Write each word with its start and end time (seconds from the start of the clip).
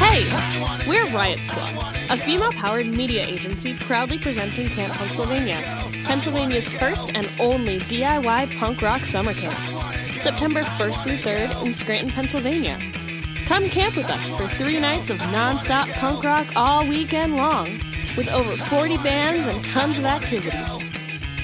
Hey, 0.00 0.24
we're 0.88 1.04
Riot 1.14 1.40
Squad, 1.40 1.74
a 2.08 2.16
female 2.16 2.52
powered 2.52 2.86
media 2.86 3.26
agency 3.26 3.74
proudly 3.74 4.18
presenting 4.18 4.68
Camp 4.68 4.94
Punksylvania, 4.94 5.60
Pennsylvania's 6.04 6.72
first 6.72 7.14
and 7.14 7.28
only 7.38 7.80
DIY 7.80 8.58
punk 8.58 8.80
rock 8.80 9.04
summer 9.04 9.34
camp. 9.34 9.54
September 10.20 10.62
1st 10.62 11.02
through 11.04 11.16
3rd 11.16 11.66
in 11.66 11.74
Scranton, 11.74 12.10
Pennsylvania. 12.10 12.78
Come 13.44 13.68
camp 13.68 13.96
with 13.96 14.08
us 14.08 14.34
for 14.34 14.46
three 14.46 14.80
nights 14.80 15.10
of 15.10 15.18
non-stop 15.32 15.88
punk 15.90 16.24
rock 16.24 16.46
all 16.56 16.86
weekend 16.86 17.36
long, 17.36 17.66
with 18.16 18.30
over 18.32 18.56
40 18.56 18.96
bands 18.98 19.46
and 19.46 19.62
tons 19.64 19.98
of 19.98 20.06
activities. 20.06 20.99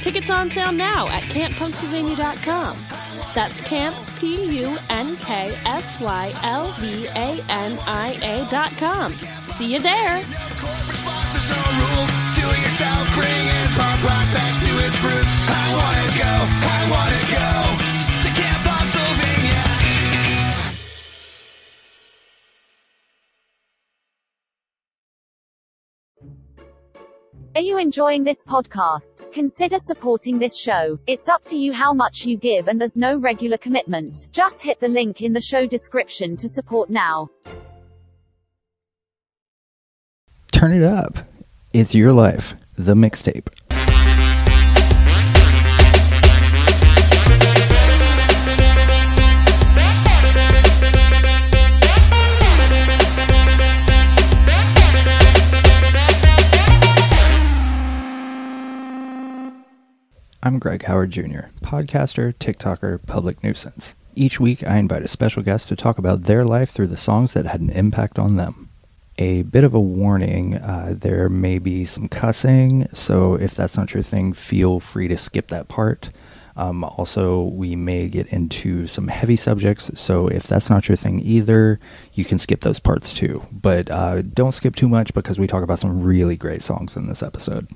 Tickets 0.06 0.30
on 0.30 0.48
sale 0.50 0.70
now 0.70 1.08
at 1.08 1.24
camppunksylvania.com. 1.34 2.78
That's 3.34 3.60
camp, 3.60 3.96
P-U-N-K-S-Y-L-V-A-N-I-A 4.20 4.74
dot 8.48 8.70
com. 8.78 9.12
See 9.50 9.74
you 9.74 9.80
there! 9.80 10.22
Corporate 10.62 10.94
sponsors, 10.94 11.50
no 11.50 11.58
rules. 11.58 12.10
Do 12.38 12.46
it 12.54 12.60
yourself, 12.62 13.02
bringing 13.18 13.66
punk 13.74 13.98
rock 14.06 14.30
back 14.30 14.54
to 14.62 14.70
its 14.86 15.02
roots. 15.02 15.34
I 15.50 15.74
wanna 15.74 16.06
go, 16.22 16.30
I 16.30 16.86
wanna 16.86 17.25
Are 27.56 27.62
you 27.62 27.78
enjoying 27.78 28.22
this 28.22 28.42
podcast? 28.42 29.32
Consider 29.32 29.78
supporting 29.78 30.38
this 30.38 30.54
show. 30.54 30.98
It's 31.06 31.26
up 31.26 31.42
to 31.46 31.56
you 31.56 31.72
how 31.72 31.94
much 31.94 32.26
you 32.26 32.36
give 32.36 32.68
and 32.68 32.78
there's 32.78 32.98
no 32.98 33.16
regular 33.16 33.56
commitment. 33.56 34.28
Just 34.30 34.60
hit 34.60 34.78
the 34.78 34.88
link 34.88 35.22
in 35.22 35.32
the 35.32 35.40
show 35.40 35.64
description 35.64 36.36
to 36.36 36.50
support 36.50 36.90
now. 36.90 37.30
Turn 40.52 40.74
it 40.74 40.82
up. 40.82 41.16
It's 41.72 41.94
your 41.94 42.12
life, 42.12 42.52
the 42.76 42.92
mixtape. 42.92 43.48
I'm 60.46 60.60
Greg 60.60 60.84
Howard 60.84 61.10
Jr., 61.10 61.48
podcaster, 61.60 62.32
TikToker, 62.32 63.04
public 63.04 63.42
nuisance. 63.42 63.94
Each 64.14 64.38
week, 64.38 64.62
I 64.62 64.76
invite 64.76 65.02
a 65.02 65.08
special 65.08 65.42
guest 65.42 65.66
to 65.66 65.74
talk 65.74 65.98
about 65.98 66.22
their 66.22 66.44
life 66.44 66.70
through 66.70 66.86
the 66.86 66.96
songs 66.96 67.32
that 67.32 67.46
had 67.46 67.60
an 67.60 67.70
impact 67.70 68.16
on 68.16 68.36
them. 68.36 68.68
A 69.18 69.42
bit 69.42 69.64
of 69.64 69.74
a 69.74 69.80
warning 69.80 70.54
uh, 70.58 70.94
there 70.96 71.28
may 71.28 71.58
be 71.58 71.84
some 71.84 72.06
cussing, 72.06 72.86
so 72.92 73.34
if 73.34 73.56
that's 73.56 73.76
not 73.76 73.92
your 73.92 74.04
thing, 74.04 74.32
feel 74.32 74.78
free 74.78 75.08
to 75.08 75.16
skip 75.16 75.48
that 75.48 75.66
part. 75.66 76.10
Um, 76.54 76.84
also, 76.84 77.42
we 77.42 77.74
may 77.74 78.06
get 78.06 78.28
into 78.28 78.86
some 78.86 79.08
heavy 79.08 79.34
subjects, 79.34 79.90
so 79.98 80.28
if 80.28 80.44
that's 80.46 80.70
not 80.70 80.88
your 80.88 80.94
thing 80.94 81.18
either, 81.24 81.80
you 82.12 82.24
can 82.24 82.38
skip 82.38 82.60
those 82.60 82.78
parts 82.78 83.12
too. 83.12 83.44
But 83.50 83.90
uh, 83.90 84.22
don't 84.22 84.52
skip 84.52 84.76
too 84.76 84.88
much 84.88 85.12
because 85.12 85.40
we 85.40 85.48
talk 85.48 85.64
about 85.64 85.80
some 85.80 86.04
really 86.04 86.36
great 86.36 86.62
songs 86.62 86.94
in 86.94 87.08
this 87.08 87.24
episode. 87.24 87.66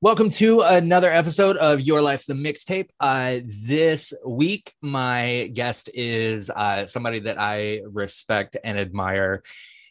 Welcome 0.00 0.30
to 0.30 0.60
another 0.60 1.12
episode 1.12 1.56
of 1.56 1.80
Your 1.80 2.00
Life 2.00 2.24
the 2.24 2.32
Mixtape. 2.32 2.90
Uh, 3.00 3.38
this 3.66 4.14
week, 4.24 4.72
my 4.80 5.50
guest 5.54 5.90
is 5.92 6.50
uh, 6.50 6.86
somebody 6.86 7.18
that 7.18 7.36
I 7.36 7.80
respect 7.84 8.56
and 8.62 8.78
admire 8.78 9.42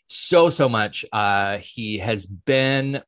so, 0.08 0.48
so 0.48 0.70
much. 0.70 1.04
Uh, 1.12 1.58
he 1.58 1.98
has 1.98 2.26
been 2.26 3.02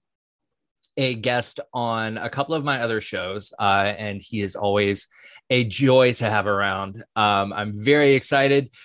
a 0.98 1.16
guest 1.16 1.62
on 1.74 2.18
a 2.18 2.30
couple 2.30 2.54
of 2.54 2.66
my 2.66 2.82
other 2.82 3.00
shows, 3.00 3.54
uh, 3.58 3.94
and 3.98 4.22
he 4.22 4.42
is 4.42 4.58
always 4.58 5.08
a 5.50 5.64
joy 5.64 6.12
to 6.16 6.30
have 6.30 6.48
around. 6.48 7.02
Um, 7.16 7.54
I'm 7.54 7.82
very 7.82 8.14
excited. 8.14 8.76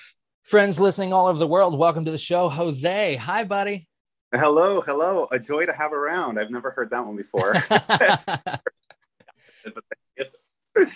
Friends 0.44 0.78
listening 0.78 1.12
all 1.12 1.26
over 1.26 1.40
the 1.40 1.48
world, 1.48 1.76
welcome 1.76 2.04
to 2.04 2.12
the 2.12 2.18
show. 2.18 2.48
Jose, 2.48 3.16
hi, 3.16 3.42
buddy. 3.42 3.88
Hello, 4.36 4.80
hello. 4.80 5.28
A 5.30 5.38
joy 5.38 5.64
to 5.64 5.72
have 5.72 5.92
around. 5.92 6.40
I've 6.40 6.50
never 6.50 6.72
heard 6.72 6.90
that 6.90 7.06
one 7.06 7.14
before. 7.14 7.54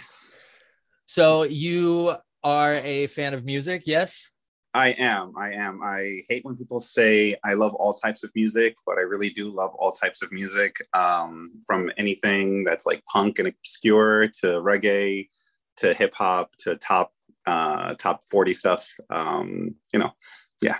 so 1.06 1.44
you 1.44 2.14
are 2.42 2.74
a 2.74 3.06
fan 3.06 3.34
of 3.34 3.44
music, 3.44 3.82
yes? 3.86 4.30
I 4.74 4.88
am. 4.98 5.34
I 5.38 5.52
am. 5.52 5.80
I 5.84 6.22
hate 6.28 6.44
when 6.44 6.56
people 6.56 6.80
say 6.80 7.36
I 7.44 7.54
love 7.54 7.74
all 7.74 7.94
types 7.94 8.24
of 8.24 8.32
music, 8.34 8.74
but 8.84 8.98
I 8.98 9.02
really 9.02 9.30
do 9.30 9.50
love 9.50 9.72
all 9.76 9.92
types 9.92 10.20
of 10.20 10.32
music. 10.32 10.76
Um, 10.92 11.62
from 11.64 11.92
anything 11.96 12.64
that's 12.64 12.86
like 12.86 13.04
punk 13.04 13.38
and 13.38 13.46
obscure 13.46 14.26
to 14.40 14.46
reggae 14.60 15.28
to 15.76 15.94
hip 15.94 16.12
hop 16.14 16.56
to 16.64 16.74
top 16.76 17.12
uh, 17.46 17.94
top 17.94 18.20
forty 18.28 18.52
stuff. 18.52 18.92
Um, 19.10 19.76
you 19.92 20.00
know, 20.00 20.10
yeah. 20.60 20.78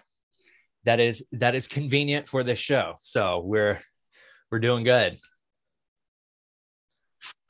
That 0.88 1.00
is 1.00 1.22
that 1.32 1.54
is 1.54 1.68
convenient 1.68 2.30
for 2.30 2.42
this 2.42 2.58
show. 2.58 2.94
So 3.00 3.42
we're 3.44 3.78
we're 4.50 4.58
doing 4.58 4.84
good. 4.84 5.18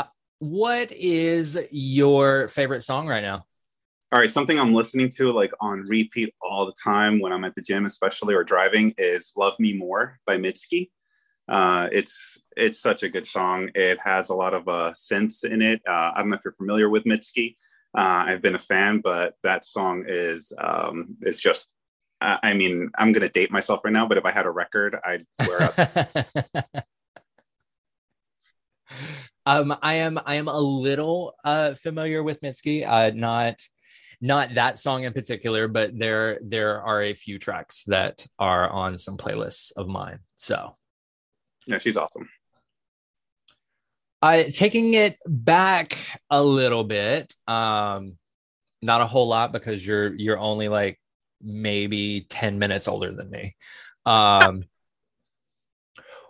Uh, 0.01 0.07
What 0.41 0.91
is 0.91 1.57
your 1.71 2.49
favorite 2.49 2.83
song 2.83 3.07
right 3.07 3.23
now? 3.23 3.47
All 4.11 4.19
right, 4.19 4.29
something 4.29 4.59
I'm 4.59 4.75
listening 4.75 5.09
to 5.11 5.31
like 5.31 5.53
on 5.61 5.83
repeat 5.83 6.35
all 6.43 6.67
the 6.67 6.75
time 6.83 7.21
when 7.21 7.33
I'm 7.33 7.45
at 7.45 7.55
the 7.55 7.63
gym, 7.63 7.85
especially 7.85 8.35
or 8.35 8.43
driving, 8.43 8.93
is 8.99 9.33
"Love 9.37 9.55
Me 9.61 9.73
More" 9.73 10.19
by 10.27 10.37
Mitski. 10.37 10.91
Uh, 11.47 11.89
it's 11.93 12.43
it's 12.57 12.81
such 12.81 13.05
a 13.05 13.09
good 13.09 13.25
song. 13.25 13.71
It 13.77 14.01
has 14.01 14.31
a 14.31 14.35
lot 14.35 14.53
of 14.53 14.67
uh, 14.67 14.95
synths 14.97 15.45
in 15.45 15.63
it. 15.63 15.81
Uh, 15.87 16.11
I 16.13 16.19
don't 16.19 16.31
know 16.31 16.35
if 16.35 16.45
you're 16.45 16.51
familiar 16.51 16.89
with 16.91 17.05
Mitski. 17.05 17.55
Uh, 17.97 18.25
I've 18.27 18.43
been 18.43 18.57
a 18.57 18.59
fan, 18.59 18.99
but 18.99 19.37
that 19.45 19.65
song 19.65 20.07
is 20.09 20.53
um, 20.59 21.17
is 21.23 21.41
just. 21.41 21.71
I 22.21 22.39
I 22.43 22.55
mean, 22.55 22.91
I'm 22.99 23.13
gonna 23.13 23.29
date 23.29 23.51
myself 23.51 23.81
right 23.85 23.93
now, 23.93 24.07
but 24.07 24.19
if 24.19 24.25
I 24.25 24.31
had 24.31 24.47
a 24.47 24.51
record, 24.51 24.97
I'd 25.05 25.25
wear 25.47 25.63
out. 25.63 25.79
um, 29.47 29.75
I 29.83 29.95
am 29.95 30.19
I 30.25 30.37
am 30.37 30.49
a 30.49 30.59
little 30.59 31.35
uh, 31.45 31.75
familiar 31.75 32.23
with 32.23 32.41
Mitski. 32.41 32.87
Uh, 32.87 33.13
not 33.15 33.57
not 34.21 34.55
that 34.55 34.79
song 34.79 35.05
in 35.05 35.13
particular, 35.13 35.69
but 35.69 35.99
there 35.99 36.41
there 36.43 36.83
are 36.83 37.03
a 37.03 37.15
few 37.15 37.39
tracks 37.39 37.85
that 37.85 38.27
are 38.39 38.69
on 38.71 38.99
some 38.99 39.17
playlists 39.17 39.73
of 39.77 39.89
mine. 39.89 40.19
So 40.37 40.75
yeah, 41.67 41.79
she's 41.79 41.97
awesome. 41.97 42.29
uh, 44.23 44.45
taking 44.53 44.95
it 44.95 45.19
back 45.27 45.97
a 46.31 46.43
little 46.43 46.85
bit, 46.85 47.33
um, 47.47 48.17
not 48.83 49.01
a 49.01 49.07
whole 49.07 49.29
lot 49.29 49.53
because 49.53 49.87
you're 49.87 50.15
you're 50.15 50.39
only 50.39 50.69
like 50.69 50.99
maybe 51.41 52.27
10 52.29 52.59
minutes 52.59 52.89
older 52.89 53.13
than 53.13 53.31
me. 53.31 53.57
Um, 54.07 54.65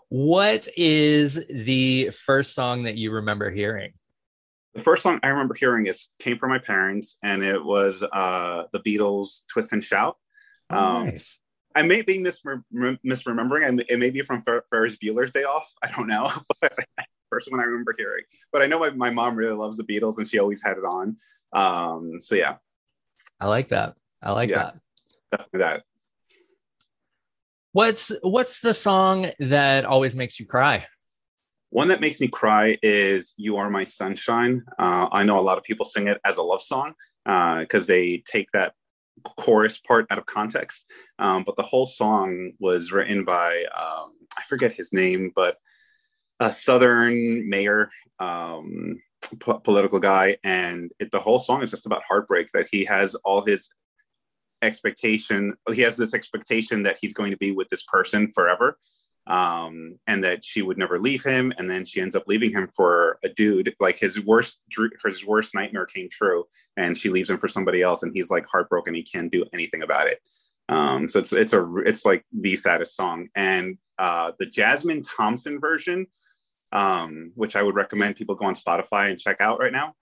what 0.09 0.69
is 0.77 1.45
the 1.49 2.11
first 2.11 2.55
song 2.55 2.85
that 2.85 2.97
you 2.97 3.11
remember 3.13 3.51
hearing? 3.51 3.93
The 4.75 4.81
first 4.81 5.03
song 5.03 5.21
I 5.23 5.29
remember 5.29 5.55
hearing 5.55 5.87
is 5.87 6.09
came 6.19 6.39
from 6.39 6.51
my 6.51 6.59
parents, 6.59 7.19
and 7.23 7.43
it 7.43 7.63
was 7.63 8.03
uh, 8.13 8.65
the 8.73 8.81
Beatles' 8.81 9.41
"Twist 9.49 9.73
and 9.73 9.83
Shout." 9.83 10.17
Um, 10.71 11.07
nice. 11.07 11.41
I 11.75 11.83
may 11.83 12.03
be 12.03 12.19
misre- 12.19 12.63
misremembering. 12.73 13.85
It 13.89 13.99
may 13.99 14.11
be 14.11 14.23
from 14.23 14.41
Fer- 14.43 14.65
Ferris 14.71 14.97
Bueller's 14.97 15.33
Day 15.33 15.45
Off. 15.45 15.71
I 15.83 15.91
don't 15.91 16.07
know. 16.07 16.31
but 16.61 16.73
first 17.31 17.51
one 17.51 17.61
I 17.61 17.65
remember 17.65 17.95
hearing. 17.97 18.25
But 18.53 18.63
I 18.63 18.66
know 18.66 18.78
my, 18.78 18.91
my 18.91 19.11
mom 19.11 19.37
really 19.37 19.54
loves 19.54 19.77
the 19.77 19.84
Beatles, 19.84 20.19
and 20.19 20.27
she 20.27 20.39
always 20.39 20.63
had 20.63 20.78
it 20.78 20.84
on. 20.84 21.16
Um, 21.53 22.21
so 22.21 22.34
yeah, 22.34 22.57
I 23.41 23.49
like 23.49 23.69
that. 23.69 23.97
I 24.22 24.33
like 24.33 24.51
Yeah. 24.51 24.59
that. 24.59 24.75
Definitely 25.30 25.60
that. 25.60 25.83
What's 27.72 28.13
what's 28.22 28.60
the 28.60 28.75
song 28.75 29.27
that 29.39 29.84
always 29.84 30.16
makes 30.16 30.41
you 30.41 30.47
cry? 30.47 30.86
One 31.71 31.89
that 31.89 32.01
makes 32.01 32.21
me 32.21 32.28
cry 32.28 32.78
is 32.83 33.34
"You 33.36 33.57
Are 33.57 33.69
My 33.69 33.84
Sunshine." 33.84 34.65
Uh, 34.78 35.09
I 35.13 35.22
know 35.25 35.39
a 35.39 35.41
lot 35.41 35.59
of 35.59 35.65
people 35.65 35.84
sing 35.84 36.09
it 36.09 36.19
as 36.25 36.39
a 36.39 36.42
love 36.42 36.63
song 36.63 36.95
because 37.25 37.86
they 37.86 38.22
take 38.27 38.51
that 38.53 38.75
chorus 39.36 39.78
part 39.78 40.07
out 40.10 40.19
of 40.19 40.27
context. 40.27 40.86
Um, 41.19 41.42
but 41.45 41.57
the 41.57 41.63
whole 41.63 41.86
song 41.86 42.53
was 42.59 42.91
written 42.91 43.25
by 43.25 43.65
um, 43.77 44.13
I 44.39 44.42
forget 44.48 44.72
his 44.72 44.92
name, 44.92 45.33
but 45.34 45.57
a 46.41 46.51
Southern 46.51 47.48
mayor, 47.48 47.91
um, 48.19 49.01
po- 49.41 49.59
political 49.59 49.98
guy, 49.98 50.36
and 50.45 50.91
it, 51.01 51.10
the 51.10 51.19
whole 51.19 51.39
song 51.39 51.63
is 51.63 51.71
just 51.71 51.86
about 51.86 52.03
heartbreak. 52.03 52.48
That 52.54 52.69
he 52.71 52.84
has 52.84 53.15
all 53.25 53.42
his 53.42 53.69
expectation. 54.63 55.55
He 55.72 55.83
has 55.83 55.97
this 55.97 56.15
expectation 56.15 56.83
that 56.84 56.99
he's 57.01 57.15
going 57.15 57.31
to 57.31 57.37
be 57.37 57.53
with 57.53 57.69
this 57.69 57.84
person 57.84 58.31
forever. 58.33 58.78
um, 59.28 59.99
and 60.07 60.25
that 60.25 60.45
she 60.45 60.63
would 60.63 60.78
never 60.78 60.99
leave 60.99 61.22
him. 61.22 61.53
And 61.59 61.71
then 61.71 61.84
she 61.84 62.01
ends 62.01 62.16
up 62.16 62.25
leaving 62.27 62.51
him 62.51 62.69
for 62.75 63.19
a 63.22 63.28
dude. 63.28 63.75
Like 63.78 63.99
his 63.99 64.25
worst, 64.25 64.59
his 65.05 65.25
worst 65.25 65.55
nightmare 65.55 65.87
came 65.87 66.09
true, 66.10 66.45
and 66.77 66.97
she 66.97 67.10
leaves 67.10 67.31
him 67.31 67.39
for 67.39 67.49
somebody 67.49 67.83
else, 67.83 68.03
and 68.03 68.13
he's 68.15 68.31
like 68.31 68.47
heartbroken. 68.47 68.95
He 68.95 69.03
can't 69.03 69.31
do 69.31 69.45
anything 69.53 69.83
about 69.83 70.09
it. 70.09 70.19
Um, 70.71 71.09
so 71.09 71.19
it's 71.19 71.33
it's 71.33 71.53
a 71.53 71.77
it's 71.84 72.04
like 72.04 72.25
the 72.33 72.57
saddest 72.57 72.97
song. 72.97 73.28
And 73.34 73.78
uh, 73.99 74.33
the 74.39 74.47
Jasmine 74.47 75.03
Thompson 75.03 75.61
version, 75.61 76.07
um, 76.72 77.33
which 77.34 77.57
I 77.57 77.63
would 77.63 77.77
recommend 77.77 78.16
people 78.16 78.34
go 78.34 78.47
on 78.47 78.54
Spotify 78.54 79.11
and 79.11 79.19
check 79.19 79.41
out 79.41 79.61
right 79.61 79.72
now 79.72 79.95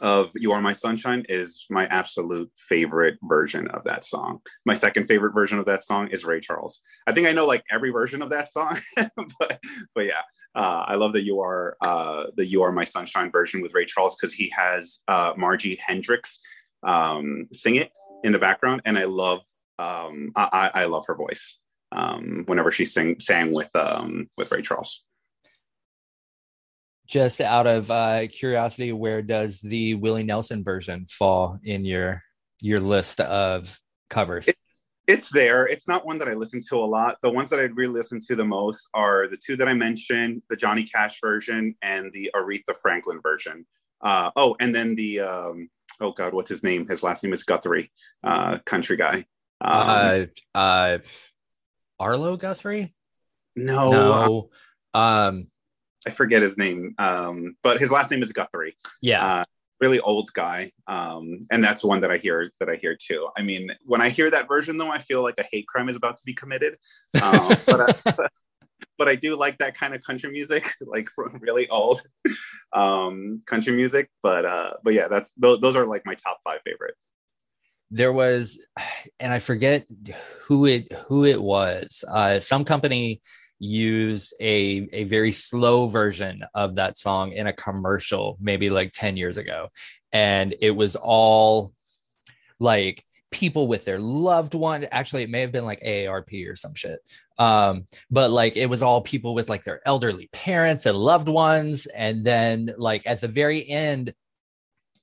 of 0.00 0.30
You 0.34 0.52
Are 0.52 0.60
My 0.60 0.72
Sunshine 0.72 1.24
is 1.28 1.66
my 1.70 1.86
absolute 1.86 2.50
favorite 2.56 3.18
version 3.22 3.68
of 3.68 3.84
that 3.84 4.04
song. 4.04 4.40
My 4.64 4.74
second 4.74 5.06
favorite 5.06 5.32
version 5.32 5.58
of 5.58 5.66
that 5.66 5.82
song 5.82 6.08
is 6.08 6.24
Ray 6.24 6.40
Charles. 6.40 6.82
I 7.06 7.12
think 7.12 7.26
I 7.26 7.32
know 7.32 7.46
like 7.46 7.64
every 7.70 7.90
version 7.90 8.22
of 8.22 8.30
that 8.30 8.48
song, 8.48 8.78
but 8.96 9.60
but 9.94 10.04
yeah, 10.04 10.22
uh, 10.54 10.84
I 10.86 10.94
love 10.96 11.12
that 11.14 11.24
you 11.24 11.40
are 11.40 11.76
uh, 11.80 12.26
the 12.36 12.46
You 12.46 12.62
Are 12.62 12.72
My 12.72 12.84
Sunshine 12.84 13.30
version 13.30 13.60
with 13.60 13.74
Ray 13.74 13.84
Charles 13.84 14.16
because 14.16 14.32
he 14.32 14.52
has 14.56 15.02
uh, 15.08 15.32
Margie 15.36 15.78
Hendrix 15.84 16.40
um, 16.82 17.48
sing 17.52 17.76
it 17.76 17.90
in 18.24 18.32
the 18.32 18.38
background, 18.38 18.82
and 18.84 18.98
I 18.98 19.04
love 19.04 19.44
um, 19.78 20.32
I, 20.36 20.70
I 20.74 20.84
love 20.86 21.04
her 21.06 21.14
voice 21.14 21.58
um, 21.92 22.44
whenever 22.46 22.70
she 22.70 22.84
sing 22.84 23.20
sang 23.20 23.52
with 23.52 23.74
um, 23.74 24.28
with 24.36 24.50
Ray 24.50 24.62
Charles 24.62 25.04
just 27.08 27.40
out 27.40 27.66
of 27.66 27.90
uh, 27.90 28.26
curiosity, 28.28 28.92
where 28.92 29.22
does 29.22 29.60
the 29.60 29.94
Willie 29.94 30.22
Nelson 30.22 30.62
version 30.62 31.06
fall 31.06 31.58
in 31.64 31.84
your 31.84 32.22
your 32.60 32.80
list 32.80 33.20
of 33.20 33.78
covers? 34.10 34.48
It, 34.48 34.56
it's 35.06 35.30
there. 35.30 35.66
It's 35.66 35.88
not 35.88 36.04
one 36.04 36.18
that 36.18 36.28
I 36.28 36.32
listen 36.32 36.60
to 36.68 36.76
a 36.76 36.84
lot. 36.84 37.16
The 37.22 37.30
ones 37.30 37.48
that 37.50 37.58
I 37.58 37.62
really 37.62 37.94
listen 37.94 38.20
to 38.28 38.36
the 38.36 38.44
most 38.44 38.88
are 38.92 39.26
the 39.26 39.38
two 39.38 39.56
that 39.56 39.66
I 39.68 39.72
mentioned: 39.72 40.42
the 40.50 40.56
Johnny 40.56 40.84
Cash 40.84 41.18
version 41.20 41.74
and 41.82 42.12
the 42.12 42.30
Aretha 42.36 42.76
Franklin 42.80 43.20
version. 43.22 43.66
Uh, 44.02 44.30
oh, 44.36 44.54
and 44.60 44.74
then 44.74 44.94
the 44.94 45.20
um, 45.20 45.70
oh 46.00 46.12
god, 46.12 46.34
what's 46.34 46.50
his 46.50 46.62
name? 46.62 46.86
His 46.86 47.02
last 47.02 47.24
name 47.24 47.32
is 47.32 47.42
Guthrie, 47.42 47.90
uh, 48.22 48.58
country 48.66 48.96
guy. 48.96 49.24
Um, 49.62 49.72
uh, 49.72 50.26
uh, 50.54 50.98
Arlo 51.98 52.36
Guthrie. 52.36 52.94
No, 53.56 53.90
no. 53.90 54.50
Um, 54.94 55.46
I 56.08 56.10
forget 56.10 56.40
his 56.40 56.56
name, 56.56 56.94
um, 56.98 57.54
but 57.62 57.78
his 57.78 57.92
last 57.92 58.10
name 58.10 58.22
is 58.22 58.32
Guthrie. 58.32 58.74
Yeah. 59.02 59.22
Uh, 59.22 59.44
really 59.78 60.00
old 60.00 60.32
guy. 60.32 60.72
Um, 60.86 61.40
and 61.50 61.62
that's 61.62 61.84
one 61.84 62.00
that 62.00 62.10
I 62.10 62.16
hear 62.16 62.50
that 62.60 62.70
I 62.70 62.76
hear 62.76 62.96
too. 62.96 63.28
I 63.36 63.42
mean, 63.42 63.70
when 63.84 64.00
I 64.00 64.08
hear 64.08 64.30
that 64.30 64.48
version 64.48 64.78
though, 64.78 64.90
I 64.90 64.98
feel 64.98 65.22
like 65.22 65.38
a 65.38 65.44
hate 65.52 65.66
crime 65.66 65.90
is 65.90 65.96
about 65.96 66.16
to 66.16 66.22
be 66.24 66.32
committed. 66.32 66.78
Um, 67.22 67.48
but, 67.66 68.06
I, 68.06 68.26
but 68.98 69.08
I 69.08 69.16
do 69.16 69.36
like 69.36 69.58
that 69.58 69.76
kind 69.76 69.94
of 69.94 70.00
country 70.00 70.30
music, 70.30 70.72
like 70.80 71.10
really 71.40 71.68
old 71.68 72.00
um, 72.72 73.42
country 73.44 73.74
music. 73.74 74.08
But 74.22 74.46
uh, 74.46 74.72
but 74.82 74.94
yeah, 74.94 75.08
that's 75.08 75.32
those, 75.36 75.60
those 75.60 75.76
are 75.76 75.86
like 75.86 76.06
my 76.06 76.14
top 76.14 76.38
five 76.42 76.60
favorite. 76.64 76.94
There 77.90 78.14
was, 78.14 78.66
and 79.20 79.30
I 79.30 79.40
forget 79.40 79.86
who 80.40 80.64
it 80.64 80.90
who 81.06 81.26
it 81.26 81.42
was. 81.42 82.02
Uh, 82.08 82.40
some 82.40 82.64
company 82.64 83.20
used 83.58 84.34
a, 84.40 84.88
a 84.92 85.04
very 85.04 85.32
slow 85.32 85.88
version 85.88 86.42
of 86.54 86.74
that 86.76 86.96
song 86.96 87.32
in 87.32 87.46
a 87.46 87.52
commercial 87.52 88.36
maybe 88.40 88.70
like 88.70 88.92
10 88.92 89.16
years 89.16 89.36
ago. 89.36 89.68
And 90.12 90.54
it 90.60 90.70
was 90.70 90.96
all 90.96 91.72
like 92.60 93.04
people 93.30 93.66
with 93.66 93.84
their 93.84 93.98
loved 93.98 94.54
one 94.54 94.86
actually 94.90 95.22
it 95.22 95.28
may 95.28 95.42
have 95.42 95.52
been 95.52 95.66
like 95.66 95.80
aarp 95.80 96.50
or 96.50 96.56
some 96.56 96.74
shit. 96.74 97.00
Um, 97.38 97.84
but 98.10 98.30
like 98.30 98.56
it 98.56 98.66
was 98.66 98.82
all 98.82 99.02
people 99.02 99.34
with 99.34 99.48
like 99.48 99.64
their 99.64 99.80
elderly 99.86 100.28
parents 100.32 100.86
and 100.86 100.96
loved 100.96 101.28
ones. 101.28 101.86
And 101.86 102.24
then 102.24 102.70
like 102.78 103.02
at 103.06 103.20
the 103.20 103.28
very 103.28 103.68
end 103.68 104.14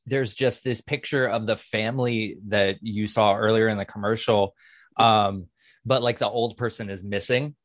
there's 0.07 0.36
just 0.36 0.63
this 0.63 0.81
picture 0.81 1.28
of 1.28 1.48
the 1.48 1.56
family 1.56 2.38
that 2.48 2.78
you 2.81 3.07
saw 3.07 3.36
earlier 3.36 3.68
in 3.68 3.78
the 3.78 3.86
commercial. 3.86 4.56
Um, 4.98 5.48
but 5.84 6.04
like 6.04 6.19
the 6.19 6.30
old 6.30 6.57
person 6.57 6.90
is 6.90 7.04
missing 7.04 7.56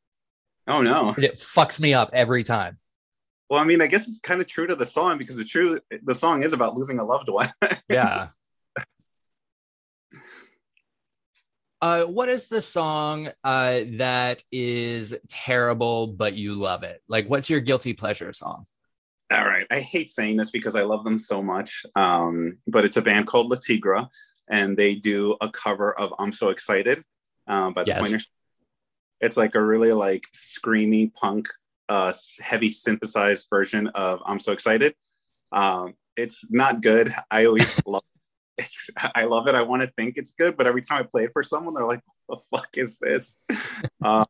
Oh 0.66 0.82
no. 0.82 1.14
It 1.16 1.34
fucks 1.34 1.80
me 1.80 1.94
up 1.94 2.10
every 2.12 2.44
time. 2.44 2.78
Well, 3.48 3.58
I 3.58 3.64
mean, 3.64 3.82
I 3.82 3.86
guess 3.86 4.06
it's 4.06 4.20
kind 4.20 4.40
of 4.40 4.46
true 4.46 4.68
to 4.68 4.76
the 4.76 4.86
song 4.86 5.18
because 5.18 5.36
the 5.36 5.44
true 5.44 5.80
the 6.04 6.14
song 6.14 6.42
is 6.42 6.52
about 6.52 6.76
losing 6.76 6.98
a 7.00 7.04
loved 7.04 7.28
one. 7.28 7.48
yeah. 7.90 8.28
Uh, 11.82 12.04
what 12.04 12.28
is 12.28 12.48
the 12.48 12.60
song 12.60 13.28
uh, 13.42 13.80
that 13.92 14.44
is 14.52 15.18
terrible 15.28 16.08
but 16.08 16.34
you 16.34 16.54
love 16.54 16.82
it? 16.82 17.02
Like, 17.08 17.28
what's 17.28 17.48
your 17.48 17.60
guilty 17.60 17.94
pleasure 17.94 18.32
song? 18.32 18.66
All 19.32 19.46
right, 19.46 19.66
I 19.70 19.80
hate 19.80 20.10
saying 20.10 20.36
this 20.36 20.50
because 20.50 20.76
I 20.76 20.82
love 20.82 21.04
them 21.04 21.18
so 21.18 21.42
much, 21.42 21.84
um, 21.96 22.58
but 22.66 22.84
it's 22.84 22.96
a 22.96 23.02
band 23.02 23.26
called 23.26 23.48
Le 23.48 23.56
Tigre, 23.58 24.06
and 24.48 24.76
they 24.76 24.96
do 24.96 25.36
a 25.40 25.48
cover 25.48 25.96
of 25.98 26.12
"I'm 26.18 26.32
So 26.32 26.50
Excited" 26.50 27.02
uh, 27.46 27.70
by 27.70 27.84
the 27.84 27.92
yes. 27.92 28.00
Pointer 28.00 28.24
it's 29.20 29.36
like 29.36 29.54
a 29.54 29.62
really 29.62 29.92
like 29.92 30.24
screamy 30.32 31.14
punk, 31.14 31.48
uh, 31.88 32.12
heavy 32.40 32.70
synthesized 32.70 33.48
version 33.50 33.88
of 33.88 34.20
"I'm 34.24 34.38
So 34.38 34.52
Excited." 34.52 34.94
Um, 35.52 35.94
it's 36.16 36.44
not 36.50 36.82
good. 36.82 37.12
I 37.30 37.46
always 37.46 37.80
love 37.86 38.04
it. 38.58 38.74
I 39.14 39.24
love 39.24 39.48
it. 39.48 39.54
I 39.54 39.62
want 39.62 39.82
to 39.82 39.90
think 39.96 40.16
it's 40.16 40.32
good, 40.32 40.56
but 40.56 40.66
every 40.66 40.82
time 40.82 41.00
I 41.00 41.02
play 41.02 41.24
it 41.24 41.32
for 41.32 41.42
someone, 41.42 41.74
they're 41.74 41.84
like, 41.84 42.02
"What 42.26 42.40
the 42.40 42.58
fuck 42.58 42.68
is 42.76 42.98
this?" 42.98 43.36
uh, 44.04 44.24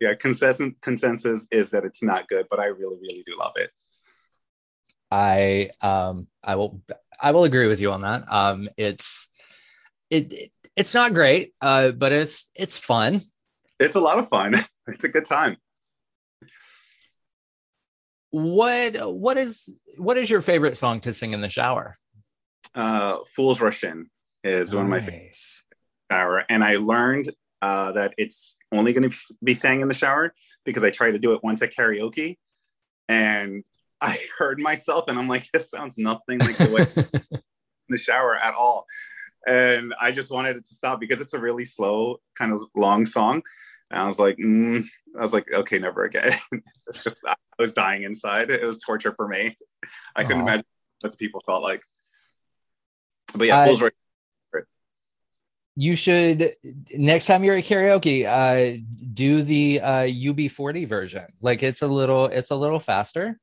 yeah, 0.00 0.14
consensus 0.14 0.72
consensus 0.82 1.46
is 1.50 1.70
that 1.70 1.84
it's 1.84 2.02
not 2.02 2.28
good, 2.28 2.46
but 2.50 2.60
I 2.60 2.66
really, 2.66 2.98
really 3.00 3.22
do 3.26 3.36
love 3.38 3.52
it. 3.56 3.70
I 5.10 5.70
um 5.82 6.28
I 6.42 6.56
will 6.56 6.82
I 7.20 7.30
will 7.32 7.44
agree 7.44 7.66
with 7.66 7.80
you 7.80 7.90
on 7.90 8.02
that. 8.02 8.24
Um, 8.28 8.68
it's 8.76 9.28
it, 10.10 10.32
it 10.32 10.52
it's 10.76 10.94
not 10.94 11.14
great, 11.14 11.54
uh, 11.60 11.92
but 11.92 12.12
it's 12.12 12.50
it's 12.54 12.78
fun 12.78 13.20
it's 13.78 13.96
a 13.96 14.00
lot 14.00 14.18
of 14.18 14.28
fun. 14.28 14.54
it's 14.86 15.04
a 15.04 15.08
good 15.08 15.24
time. 15.24 15.56
What 18.30 18.96
what 19.16 19.38
is 19.38 19.68
what 19.96 20.16
is 20.18 20.28
your 20.28 20.42
favorite 20.42 20.76
song 20.76 21.00
to 21.00 21.12
sing 21.12 21.32
in 21.32 21.40
the 21.40 21.48
shower? 21.48 21.94
Uh, 22.74 23.18
"Fools 23.34 23.60
Rush 23.60 23.84
In" 23.84 24.10
is 24.44 24.70
nice. 24.70 24.76
one 24.76 24.84
of 24.84 24.90
my 24.90 25.00
favorite 25.00 25.36
shower, 26.10 26.44
and 26.48 26.62
I 26.62 26.76
learned 26.76 27.32
uh, 27.62 27.92
that 27.92 28.14
it's 28.18 28.56
only 28.72 28.92
going 28.92 29.08
to 29.08 29.16
be 29.42 29.54
sang 29.54 29.80
in 29.80 29.88
the 29.88 29.94
shower 29.94 30.34
because 30.64 30.84
I 30.84 30.90
tried 30.90 31.12
to 31.12 31.18
do 31.18 31.32
it 31.32 31.42
once 31.42 31.62
at 31.62 31.74
karaoke, 31.74 32.36
and 33.08 33.64
I 34.00 34.18
heard 34.38 34.58
myself, 34.60 35.04
and 35.08 35.18
I'm 35.18 35.28
like, 35.28 35.46
this 35.52 35.70
sounds 35.70 35.96
nothing 35.96 36.38
like 36.40 36.56
the 36.56 36.74
way 36.74 37.20
in 37.32 37.40
the 37.88 37.98
shower 37.98 38.36
at 38.36 38.54
all 38.54 38.86
and 39.46 39.94
I 40.00 40.10
just 40.10 40.30
wanted 40.30 40.56
it 40.56 40.64
to 40.64 40.74
stop 40.74 41.00
because 41.00 41.20
it's 41.20 41.32
a 41.32 41.38
really 41.38 41.64
slow, 41.64 42.20
kind 42.36 42.52
of 42.52 42.60
long 42.76 43.06
song. 43.06 43.42
And 43.90 44.00
I 44.00 44.06
was 44.06 44.18
like, 44.18 44.36
mm. 44.38 44.84
I 45.16 45.22
was 45.22 45.32
like, 45.32 45.46
okay, 45.52 45.78
never 45.78 46.04
again. 46.04 46.36
it's 46.86 47.04
just 47.04 47.20
I 47.26 47.34
was 47.58 47.72
dying 47.72 48.02
inside. 48.02 48.50
It 48.50 48.64
was 48.64 48.78
torture 48.78 49.14
for 49.16 49.28
me. 49.28 49.54
I 50.16 50.24
couldn't 50.24 50.42
imagine 50.42 50.64
what 51.00 51.12
the 51.12 51.18
people 51.18 51.42
felt 51.46 51.62
like. 51.62 51.82
But 53.34 53.46
yeah, 53.46 53.60
uh, 53.60 53.90
You 55.76 55.94
should 55.94 56.52
next 56.94 57.26
time 57.26 57.44
you're 57.44 57.56
at 57.56 57.64
karaoke, 57.64 58.24
uh, 58.24 58.82
do 59.12 59.42
the 59.42 59.80
uh, 59.80 60.02
UB40 60.02 60.88
version. 60.88 61.26
Like 61.40 61.62
it's 61.62 61.82
a 61.82 61.88
little, 61.88 62.26
it's 62.26 62.50
a 62.50 62.56
little 62.56 62.80
faster. 62.80 63.38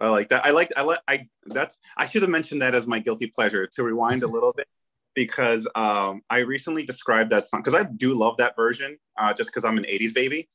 I 0.00 0.08
like 0.10 0.28
that. 0.28 0.44
I 0.44 0.50
like. 0.50 0.72
I 0.76 0.82
like. 0.82 0.98
I 1.08 1.26
that's. 1.46 1.78
I 1.96 2.06
should 2.06 2.20
have 2.20 2.30
mentioned 2.30 2.60
that 2.60 2.74
as 2.74 2.86
my 2.86 2.98
guilty 2.98 3.28
pleasure 3.28 3.66
to 3.66 3.82
rewind 3.82 4.24
a 4.24 4.26
little 4.26 4.52
bit 4.52 4.68
because 5.16 5.66
um, 5.74 6.22
I 6.30 6.40
recently 6.40 6.84
described 6.84 7.30
that 7.30 7.46
song 7.46 7.60
because 7.60 7.74
I 7.74 7.84
do 7.96 8.14
love 8.14 8.36
that 8.36 8.54
version 8.54 8.96
uh, 9.18 9.34
just 9.34 9.50
because 9.50 9.64
I'm 9.64 9.78
an 9.78 9.84
80s 9.84 10.14
baby. 10.14 10.48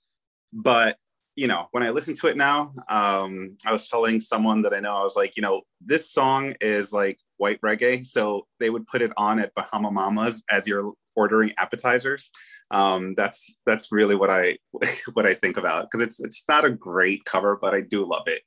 But, 0.53 0.98
you 1.36 1.48
know, 1.48 1.68
when 1.72 1.84
I 1.84 1.89
listen 1.89 2.13
to 2.15 2.27
it 2.27 2.38
now, 2.38 2.72
um, 2.88 3.58
I 3.65 3.72
was 3.74 3.89
telling 3.89 4.22
someone 4.22 4.62
that 4.62 4.74
I 4.74 4.80
know, 4.80 4.96
I 4.96 5.03
was 5.03 5.15
like, 5.15 5.36
you 5.36 5.41
know, 5.41 5.62
this 5.82 6.12
song 6.12 6.53
is 6.62 6.94
like 6.94 7.20
white 7.38 7.60
reggae. 7.62 8.06
So 8.06 8.46
they 8.60 8.70
would 8.70 8.86
put 8.86 9.01
it 9.01 9.12
on 9.18 9.39
at 9.39 9.53
Bahama 9.56 9.89
Mama's 9.89 10.44
as 10.50 10.68
you're 10.68 10.94
ordering 11.15 11.53
appetizers. 11.58 12.30
Um, 12.70 13.15
that's 13.15 13.53
that's 13.65 13.91
really 13.91 14.15
what 14.15 14.30
I 14.30 14.58
what 15.13 15.25
I 15.25 15.34
think 15.34 15.58
about 15.58 15.89
because 15.89 16.06
it's 16.06 16.20
it's 16.20 16.44
not 16.48 16.65
a 16.65 16.70
great 16.70 17.25
cover, 17.25 17.58
but 17.60 17.74
I 17.74 17.82
do 17.82 18.06
love 18.06 18.27
it. 18.27 18.44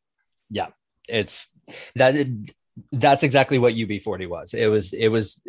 Yeah, 0.48 0.68
it's 1.08 1.48
that 1.96 2.14
that's 2.92 3.22
exactly 3.22 3.58
what 3.58 3.74
UB40 3.74 4.28
was. 4.28 4.54
It 4.54 4.66
was 4.66 4.92
it 4.92 5.08
was 5.08 5.40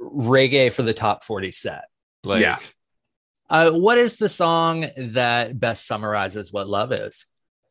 reggae 0.00 0.72
for 0.72 0.82
the 0.82 0.94
top 0.94 1.24
40 1.24 1.50
set. 1.52 1.84
Like, 2.24 2.42
yeah. 2.42 2.58
Uh, 3.50 3.72
what 3.72 3.98
is 3.98 4.16
the 4.16 4.28
song 4.28 4.86
that 4.96 5.60
best 5.60 5.86
summarizes 5.86 6.52
what 6.52 6.66
love 6.66 6.92
is? 6.92 7.26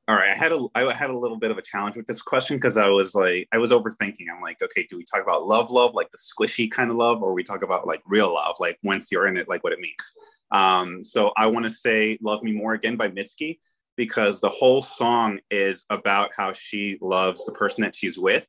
All 0.08 0.16
right, 0.16 0.32
I 0.32 0.36
had 0.36 0.52
a 0.52 0.68
I 0.76 0.92
had 0.92 1.10
a 1.10 1.18
little 1.18 1.38
bit 1.38 1.50
of 1.50 1.58
a 1.58 1.62
challenge 1.62 1.96
with 1.96 2.06
this 2.06 2.22
question 2.22 2.58
because 2.58 2.76
I 2.76 2.90
was 2.90 3.16
like 3.16 3.48
I 3.54 3.58
was 3.58 3.72
overthinking. 3.72 4.26
I'm 4.34 4.42
like, 4.42 4.62
okay, 4.62 4.86
do 4.90 4.98
we 4.98 5.06
talk 5.06 5.24
about 5.24 5.46
love, 5.46 5.72
love, 5.72 5.94
like 5.94 6.12
the 6.12 6.18
squishy 6.18 6.70
kind 6.70 6.92
of 6.92 6.98
love, 6.98 7.24
or 7.24 7.34
we 7.34 7.42
talk 7.42 7.64
about 7.64 7.88
like 7.88 8.02
real 8.06 8.34
love, 8.34 8.58
like 8.60 8.78
once 8.84 9.12
you're 9.12 9.28
in 9.28 9.38
it, 9.38 9.48
like 9.48 9.64
what 9.64 9.72
it 9.72 9.80
means? 9.80 10.14
Um, 10.52 11.02
so 11.04 11.32
I 11.38 11.48
want 11.48 11.64
to 11.64 11.70
say 11.70 12.18
"Love 12.22 12.44
Me 12.44 12.52
More" 12.52 12.74
again 12.74 12.98
by 12.98 13.08
Mitski 13.10 13.60
because 13.96 14.42
the 14.42 14.50
whole 14.50 14.82
song 14.82 15.40
is 15.50 15.86
about 15.90 16.32
how 16.36 16.52
she 16.52 16.98
loves 17.00 17.46
the 17.46 17.54
person 17.54 17.84
that 17.84 17.96
she's 17.96 18.18
with, 18.20 18.48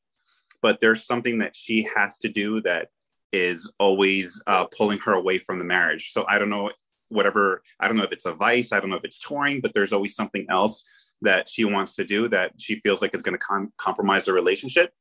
but 0.65 0.81
there's 0.81 1.05
something 1.05 1.41
that 1.41 1.55
she 1.55 1.87
has 1.95 2.17
to 2.17 2.27
do 2.27 2.59
that 2.63 2.89
is 3.35 3.71
always 3.79 4.43
uh, 4.47 4.65
pulling 4.75 4.99
her 4.99 5.13
away 5.13 5.37
from 5.37 5.59
the 5.59 5.65
marriage. 5.65 6.11
So 6.11 6.25
I 6.27 6.39
don't 6.39 6.49
know 6.49 6.73
whatever 7.11 7.63
I 7.81 7.87
don't 7.87 7.99
know 7.99 8.05
if 8.05 8.13
it's 8.13 8.25
a 8.25 8.33
vice, 8.33 8.73
I 8.73 8.81
don't 8.81 8.89
know 8.89 8.97
if 8.97 9.05
it's 9.05 9.21
touring, 9.21 9.61
but 9.61 9.75
there's 9.75 9.93
always 9.93 10.15
something 10.15 10.47
else 10.49 10.83
that 11.21 11.51
she 11.51 11.67
wants 11.67 11.95
to 11.97 12.05
do 12.05 12.29
that 12.29 12.53
she 12.59 12.81
feels 12.81 13.03
like 13.03 13.15
is 13.15 13.21
going 13.21 13.39
to 13.39 13.47
com- 13.47 13.75
compromise 13.77 14.25
the 14.25 14.33
relationship. 14.33 14.95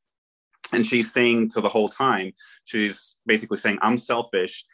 And 0.73 0.85
she's 0.85 1.13
saying 1.13 1.47
to 1.51 1.61
the 1.61 1.69
whole 1.69 1.87
time, 1.87 2.33
she's 2.65 3.15
basically 3.25 3.57
saying, 3.57 3.77
I'm 3.81 3.97
selfish. 3.97 4.65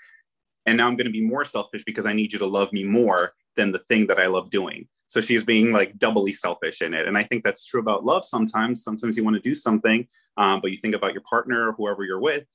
And 0.66 0.76
now 0.76 0.88
I'm 0.88 0.96
going 0.96 1.06
to 1.06 1.12
be 1.12 1.22
more 1.22 1.46
selfish 1.46 1.84
because 1.86 2.08
I 2.08 2.14
need 2.14 2.34
you 2.34 2.40
to 2.40 2.48
love 2.48 2.74
me 2.74 2.84
more 2.84 3.34
than 3.56 3.72
the 3.72 3.80
thing 3.80 4.08
that 4.08 4.18
I 4.18 4.26
love 4.26 4.50
doing. 4.50 4.88
So 5.10 5.22
she's 5.22 5.44
being 5.44 5.72
like 5.72 5.98
doubly 5.98 6.34
selfish 6.34 6.84
in 6.84 6.94
it. 6.94 7.08
And 7.08 7.18
I 7.18 7.24
think 7.24 7.44
that's 7.44 7.66
true 7.66 7.82
about 7.82 8.06
love 8.06 8.24
sometimes. 8.24 8.84
Sometimes 8.84 9.18
you 9.18 9.24
want 9.24 9.36
to 9.38 9.42
do 9.42 9.56
something, 9.56 10.08
um, 10.38 10.62
but 10.62 10.70
you 10.70 10.78
think 10.78 10.94
about 10.94 11.14
your 11.14 11.24
partner 11.28 11.68
or 11.68 11.74
whoever 11.74 12.04
you're 12.04 12.22
with, 12.22 12.46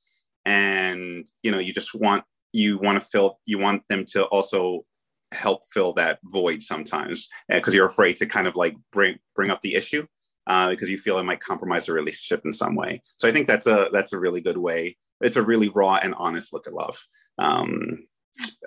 and 0.44 1.26
you 1.42 1.50
know, 1.50 1.58
you 1.58 1.72
just 1.72 1.96
want 1.96 2.22
you 2.52 2.78
want 2.78 2.94
to 2.94 3.06
fill 3.06 3.40
you 3.44 3.58
want 3.58 3.82
them 3.88 4.04
to 4.12 4.24
also 4.26 4.86
help 5.32 5.62
fill 5.72 5.92
that 5.94 6.20
void 6.26 6.62
sometimes 6.62 7.28
because 7.48 7.74
you're 7.74 7.86
afraid 7.86 8.14
to 8.14 8.26
kind 8.26 8.46
of 8.46 8.54
like 8.54 8.76
bring 8.92 9.18
bring 9.34 9.50
up 9.50 9.60
the 9.62 9.74
issue 9.74 10.06
uh, 10.46 10.70
because 10.70 10.88
you 10.88 10.96
feel 10.96 11.18
it 11.18 11.24
might 11.24 11.40
compromise 11.40 11.86
the 11.86 11.92
relationship 11.92 12.42
in 12.44 12.52
some 12.52 12.76
way. 12.76 13.00
So 13.02 13.26
I 13.26 13.32
think 13.32 13.48
that's 13.48 13.66
a 13.66 13.88
that's 13.92 14.12
a 14.12 14.18
really 14.18 14.40
good 14.40 14.58
way. 14.58 14.96
It's 15.20 15.36
a 15.36 15.42
really 15.42 15.70
raw 15.70 15.98
and 16.00 16.14
honest 16.16 16.52
look 16.52 16.68
at 16.68 16.72
love. 16.72 16.96
Um, 17.36 18.06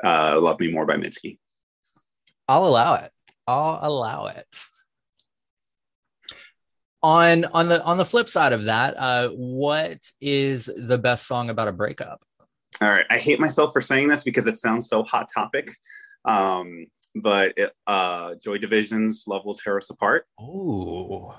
uh, 0.03 0.39
Love 0.41 0.59
Me 0.59 0.69
More 0.69 0.85
by 0.85 0.97
Mitski. 0.97 1.37
I'll 2.49 2.67
allow 2.67 2.95
it. 2.95 3.11
I'll 3.47 3.79
allow 3.81 4.27
it. 4.27 4.47
On 7.03 7.45
on 7.45 7.69
the 7.69 7.81
on 7.83 7.97
the 7.97 8.05
flip 8.05 8.27
side 8.27 8.53
of 8.53 8.65
that, 8.65 8.95
uh, 8.97 9.29
what 9.29 10.11
is 10.19 10.65
the 10.65 10.97
best 10.97 11.27
song 11.27 11.49
about 11.49 11.67
a 11.67 11.71
breakup? 11.71 12.23
All 12.81 12.89
right, 12.89 13.05
I 13.09 13.17
hate 13.17 13.39
myself 13.39 13.71
for 13.71 13.81
saying 13.81 14.07
this 14.07 14.23
because 14.23 14.47
it 14.47 14.57
sounds 14.57 14.89
so 14.89 15.03
hot 15.03 15.27
topic. 15.33 15.69
Um, 16.25 16.87
but 17.15 17.53
it, 17.55 17.71
uh, 17.85 18.35
Joy 18.43 18.57
Division's 18.57 19.23
"Love 19.27 19.45
Will 19.45 19.53
Tear 19.53 19.77
Us 19.77 19.89
Apart." 19.89 20.25
Oh, 20.39 21.35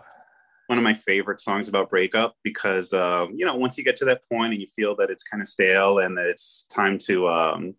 one 0.69 0.79
of 0.79 0.85
my 0.85 0.95
favorite 0.95 1.41
songs 1.41 1.69
about 1.69 1.91
breakup 1.91 2.37
because 2.45 2.93
um, 2.93 3.33
you 3.35 3.45
know 3.45 3.57
once 3.57 3.77
you 3.77 3.85
get 3.85 3.97
to 3.97 4.05
that 4.07 4.23
point 4.31 4.53
and 4.53 4.61
you 4.61 4.67
feel 4.69 4.95
that 4.97 5.11
it's 5.11 5.25
kind 5.25 5.43
of 5.43 5.49
stale 5.49 5.99
and 5.99 6.17
that 6.17 6.27
it's 6.27 6.65
time 6.73 6.99
to 6.99 7.29
um, 7.29 7.75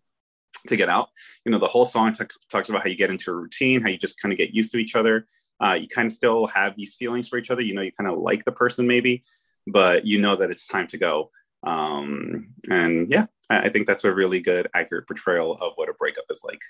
to 0.66 0.76
get 0.76 0.88
out 0.88 1.08
you 1.44 1.52
know 1.52 1.58
the 1.58 1.66
whole 1.66 1.84
song 1.84 2.12
t- 2.12 2.24
talks 2.50 2.68
about 2.68 2.82
how 2.82 2.88
you 2.88 2.96
get 2.96 3.10
into 3.10 3.30
a 3.30 3.34
routine 3.34 3.80
how 3.80 3.88
you 3.88 3.98
just 3.98 4.20
kind 4.20 4.32
of 4.32 4.38
get 4.38 4.54
used 4.54 4.70
to 4.72 4.78
each 4.78 4.94
other 4.94 5.26
uh, 5.60 5.74
you 5.74 5.86
kind 5.88 6.06
of 6.06 6.12
still 6.12 6.46
have 6.46 6.74
these 6.76 6.94
feelings 6.94 7.28
for 7.28 7.38
each 7.38 7.50
other 7.50 7.62
you 7.62 7.74
know 7.74 7.82
you 7.82 7.92
kind 7.92 8.10
of 8.10 8.18
like 8.18 8.44
the 8.44 8.52
person 8.52 8.86
maybe 8.86 9.22
but 9.66 10.06
you 10.06 10.20
know 10.20 10.36
that 10.36 10.50
it's 10.50 10.66
time 10.66 10.86
to 10.86 10.98
go 10.98 11.30
um, 11.62 12.48
and 12.70 13.10
yeah 13.10 13.26
I, 13.48 13.60
I 13.60 13.68
think 13.68 13.86
that's 13.86 14.04
a 14.04 14.14
really 14.14 14.40
good 14.40 14.68
accurate 14.74 15.06
portrayal 15.06 15.52
of 15.54 15.72
what 15.76 15.88
a 15.88 15.94
breakup 15.94 16.24
is 16.30 16.42
like 16.44 16.60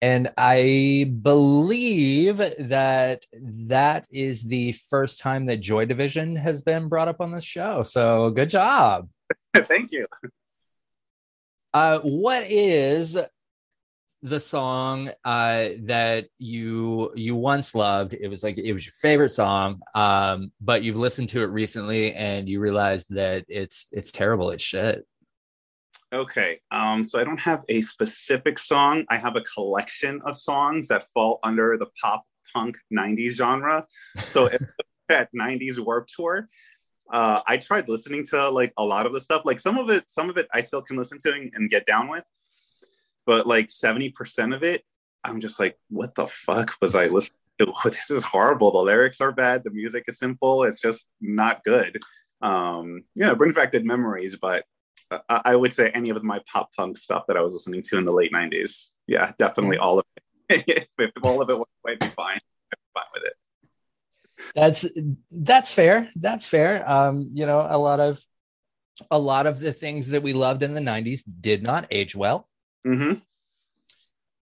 and 0.00 0.30
I 0.38 1.12
believe 1.22 2.36
that 2.36 3.26
that 3.32 4.06
is 4.12 4.44
the 4.44 4.72
first 4.72 5.18
time 5.18 5.46
that 5.46 5.56
Joy 5.56 5.86
Division 5.86 6.36
has 6.36 6.62
been 6.62 6.88
brought 6.88 7.08
up 7.08 7.20
on 7.20 7.32
this 7.32 7.44
show. 7.44 7.82
So 7.82 8.30
good 8.30 8.48
job. 8.48 9.08
Thank 9.56 9.90
you. 9.90 10.06
Uh, 11.74 11.98
what 12.00 12.44
is 12.48 13.18
the 14.22 14.40
song 14.40 15.10
uh, 15.24 15.68
that 15.80 16.26
you 16.38 17.12
you 17.14 17.36
once 17.36 17.74
loved? 17.74 18.14
It 18.14 18.28
was 18.28 18.42
like 18.42 18.58
it 18.58 18.72
was 18.72 18.86
your 18.86 18.92
favorite 18.92 19.30
song, 19.30 19.80
um, 19.94 20.52
but 20.60 20.82
you've 20.82 20.96
listened 20.96 21.28
to 21.30 21.42
it 21.42 21.50
recently 21.50 22.14
and 22.14 22.48
you 22.48 22.60
realized 22.60 23.14
that 23.14 23.44
it's 23.48 23.88
it's 23.92 24.10
terrible. 24.10 24.50
It's 24.50 24.62
shit. 24.62 25.06
Okay, 26.10 26.58
um, 26.70 27.04
so 27.04 27.20
I 27.20 27.24
don't 27.24 27.40
have 27.40 27.64
a 27.68 27.82
specific 27.82 28.58
song. 28.58 29.04
I 29.10 29.18
have 29.18 29.36
a 29.36 29.42
collection 29.42 30.22
of 30.24 30.36
songs 30.36 30.88
that 30.88 31.04
fall 31.12 31.38
under 31.42 31.76
the 31.76 31.88
pop 32.00 32.24
punk 32.54 32.78
90s 32.90 33.32
genre. 33.32 33.84
So 34.16 34.48
at 35.10 35.28
90s 35.32 35.78
Warped 35.78 36.12
Tour, 36.14 36.48
uh, 37.10 37.40
I 37.46 37.56
tried 37.56 37.88
listening 37.88 38.24
to 38.26 38.48
like 38.50 38.72
a 38.76 38.84
lot 38.84 39.06
of 39.06 39.12
the 39.12 39.20
stuff. 39.20 39.42
Like 39.44 39.58
some 39.58 39.78
of 39.78 39.90
it, 39.90 40.10
some 40.10 40.28
of 40.30 40.36
it 40.36 40.48
I 40.52 40.60
still 40.60 40.82
can 40.82 40.96
listen 40.96 41.18
to 41.18 41.32
and, 41.32 41.50
and 41.54 41.70
get 41.70 41.86
down 41.86 42.08
with, 42.08 42.24
but 43.26 43.46
like 43.46 43.68
70% 43.68 44.54
of 44.54 44.62
it, 44.62 44.84
I'm 45.24 45.40
just 45.40 45.58
like, 45.58 45.76
what 45.88 46.14
the 46.14 46.26
fuck 46.26 46.74
was 46.80 46.94
I 46.94 47.06
listening 47.06 47.38
to? 47.58 47.72
This 47.84 48.10
is 48.10 48.22
horrible. 48.22 48.70
The 48.70 48.78
lyrics 48.78 49.20
are 49.20 49.32
bad. 49.32 49.64
The 49.64 49.70
music 49.70 50.04
is 50.06 50.18
simple. 50.18 50.62
It's 50.62 50.80
just 50.80 51.06
not 51.20 51.64
good. 51.64 52.00
Um, 52.40 53.02
yeah, 53.16 53.32
it 53.32 53.38
brings 53.38 53.56
back 53.56 53.72
good 53.72 53.84
memories, 53.84 54.36
but 54.36 54.64
I, 55.10 55.40
I 55.44 55.56
would 55.56 55.72
say 55.72 55.90
any 55.90 56.10
of 56.10 56.22
my 56.22 56.40
pop 56.50 56.72
punk 56.74 56.96
stuff 56.96 57.24
that 57.26 57.36
I 57.36 57.40
was 57.40 57.52
listening 57.52 57.82
to 57.82 57.98
in 57.98 58.04
the 58.04 58.12
late 58.12 58.32
'90s. 58.32 58.90
Yeah, 59.08 59.32
definitely 59.38 59.78
all 59.78 59.98
of 59.98 60.06
it. 60.48 60.88
if 60.98 61.10
all 61.22 61.42
of 61.42 61.50
it 61.50 61.58
might 61.84 61.98
be 61.98 62.06
fine, 62.08 62.38
I'm 62.38 62.78
fine 62.94 63.10
with 63.12 63.24
it. 63.24 63.34
That's 64.54 64.86
that's 65.30 65.72
fair. 65.72 66.08
That's 66.16 66.48
fair. 66.48 66.88
Um, 66.88 67.30
you 67.32 67.46
know, 67.46 67.66
a 67.68 67.78
lot 67.78 68.00
of 68.00 68.20
a 69.10 69.18
lot 69.18 69.46
of 69.46 69.60
the 69.60 69.72
things 69.72 70.08
that 70.08 70.22
we 70.22 70.32
loved 70.32 70.62
in 70.62 70.72
the 70.72 70.80
'90s 70.80 71.22
did 71.40 71.62
not 71.62 71.86
age 71.90 72.14
well. 72.16 72.48
Mm-hmm. 72.86 73.20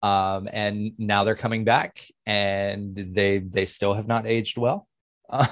Um, 0.06 0.48
and 0.52 0.92
now 0.98 1.24
they're 1.24 1.36
coming 1.36 1.64
back, 1.64 2.00
and 2.26 2.96
they 2.96 3.38
they 3.38 3.66
still 3.66 3.94
have 3.94 4.08
not 4.08 4.26
aged 4.26 4.58
well. 4.58 4.88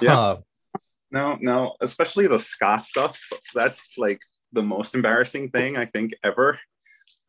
Yeah. 0.00 0.18
Uh, 0.18 0.40
no, 1.10 1.38
no, 1.40 1.74
especially 1.80 2.26
the 2.26 2.38
ska 2.38 2.78
stuff. 2.78 3.18
That's 3.54 3.92
like 3.96 4.20
the 4.52 4.62
most 4.62 4.94
embarrassing 4.94 5.50
thing 5.50 5.76
I 5.76 5.84
think 5.84 6.12
ever. 6.22 6.58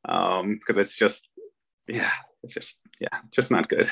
Um, 0.06 0.56
because 0.56 0.78
it's 0.78 0.98
just, 0.98 1.30
yeah, 1.88 2.12
it's 2.44 2.54
just, 2.54 2.80
yeah, 3.00 3.20
just 3.32 3.52
not 3.52 3.68
good. 3.68 3.88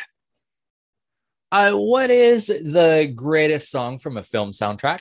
Uh, 1.51 1.73
what 1.73 2.11
is 2.11 2.47
the 2.47 3.11
greatest 3.15 3.71
song 3.71 3.97
from 3.97 4.17
a 4.17 4.23
film 4.23 4.51
soundtrack? 4.51 4.99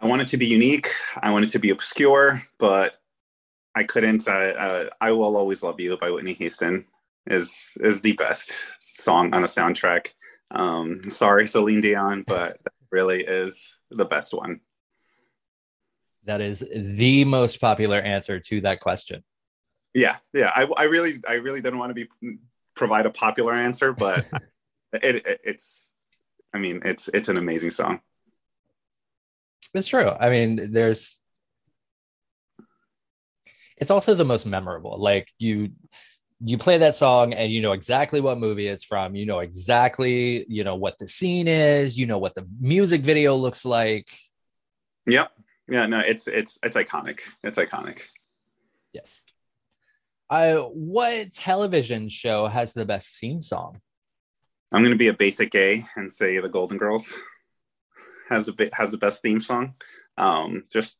I 0.00 0.06
want 0.06 0.22
it 0.22 0.28
to 0.28 0.36
be 0.36 0.46
unique. 0.46 0.86
I 1.20 1.32
want 1.32 1.44
it 1.44 1.50
to 1.50 1.58
be 1.58 1.70
obscure, 1.70 2.40
but 2.58 2.96
I 3.74 3.82
couldn't. 3.82 4.28
Uh, 4.28 4.30
uh, 4.30 4.88
I 5.00 5.10
will 5.12 5.36
always 5.36 5.62
love 5.62 5.80
you 5.80 5.96
by 5.96 6.10
Whitney 6.10 6.34
Houston 6.34 6.86
is 7.26 7.76
is 7.80 8.00
the 8.00 8.12
best 8.12 8.76
song 8.80 9.34
on 9.34 9.42
a 9.42 9.46
soundtrack. 9.46 10.08
Um, 10.50 11.02
sorry, 11.08 11.46
Celine 11.46 11.80
Dion, 11.80 12.24
but 12.26 12.62
that 12.64 12.72
really 12.90 13.24
is 13.24 13.78
the 13.90 14.04
best 14.04 14.32
one. 14.32 14.60
That 16.24 16.40
is 16.40 16.64
the 16.74 17.24
most 17.24 17.60
popular 17.60 17.98
answer 17.98 18.38
to 18.40 18.60
that 18.62 18.80
question. 18.80 19.22
Yeah, 19.94 20.16
yeah. 20.32 20.52
I, 20.54 20.68
I 20.76 20.84
really, 20.84 21.20
I 21.26 21.34
really 21.34 21.60
didn't 21.60 21.78
want 21.78 21.90
to 21.90 21.94
be 21.94 22.08
provide 22.74 23.06
a 23.06 23.10
popular 23.10 23.52
answer, 23.52 23.92
but 23.92 24.26
it, 24.92 25.26
it, 25.26 25.40
it's, 25.44 25.90
I 26.52 26.58
mean, 26.58 26.80
it's 26.84 27.08
it's 27.08 27.28
an 27.28 27.38
amazing 27.38 27.70
song. 27.70 28.00
It's 29.74 29.88
true. 29.88 30.08
I 30.08 30.30
mean, 30.30 30.72
there's. 30.72 31.20
It's 33.76 33.90
also 33.90 34.14
the 34.14 34.24
most 34.24 34.44
memorable. 34.44 34.98
Like 34.98 35.30
you, 35.38 35.70
you 36.44 36.58
play 36.58 36.78
that 36.78 36.96
song 36.96 37.32
and 37.32 37.52
you 37.52 37.62
know 37.62 37.72
exactly 37.72 38.20
what 38.20 38.38
movie 38.38 38.66
it's 38.66 38.82
from. 38.82 39.14
You 39.14 39.26
know 39.26 39.38
exactly, 39.38 40.46
you 40.48 40.64
know 40.64 40.74
what 40.74 40.98
the 40.98 41.06
scene 41.06 41.46
is. 41.46 41.98
You 41.98 42.06
know 42.06 42.18
what 42.18 42.34
the 42.34 42.46
music 42.58 43.02
video 43.02 43.36
looks 43.36 43.64
like. 43.64 44.08
Yep 45.06 45.30
yeah 45.68 45.86
no 45.86 46.00
it's 46.00 46.26
it's 46.26 46.58
it's 46.62 46.76
iconic 46.76 47.20
it's 47.44 47.58
iconic 47.58 48.08
yes 48.92 49.24
uh 50.30 50.56
what 50.56 51.32
television 51.32 52.08
show 52.08 52.46
has 52.46 52.72
the 52.72 52.84
best 52.84 53.18
theme 53.20 53.42
song 53.42 53.80
i'm 54.72 54.82
going 54.82 54.92
to 54.92 54.98
be 54.98 55.08
a 55.08 55.14
basic 55.14 55.54
A 55.54 55.84
and 55.96 56.12
say 56.12 56.38
the 56.38 56.48
golden 56.48 56.78
girls 56.78 57.18
has 58.28 58.46
the 58.46 58.70
has 58.72 58.90
the 58.90 58.98
best 58.98 59.22
theme 59.22 59.40
song 59.40 59.74
um 60.16 60.62
just 60.72 60.98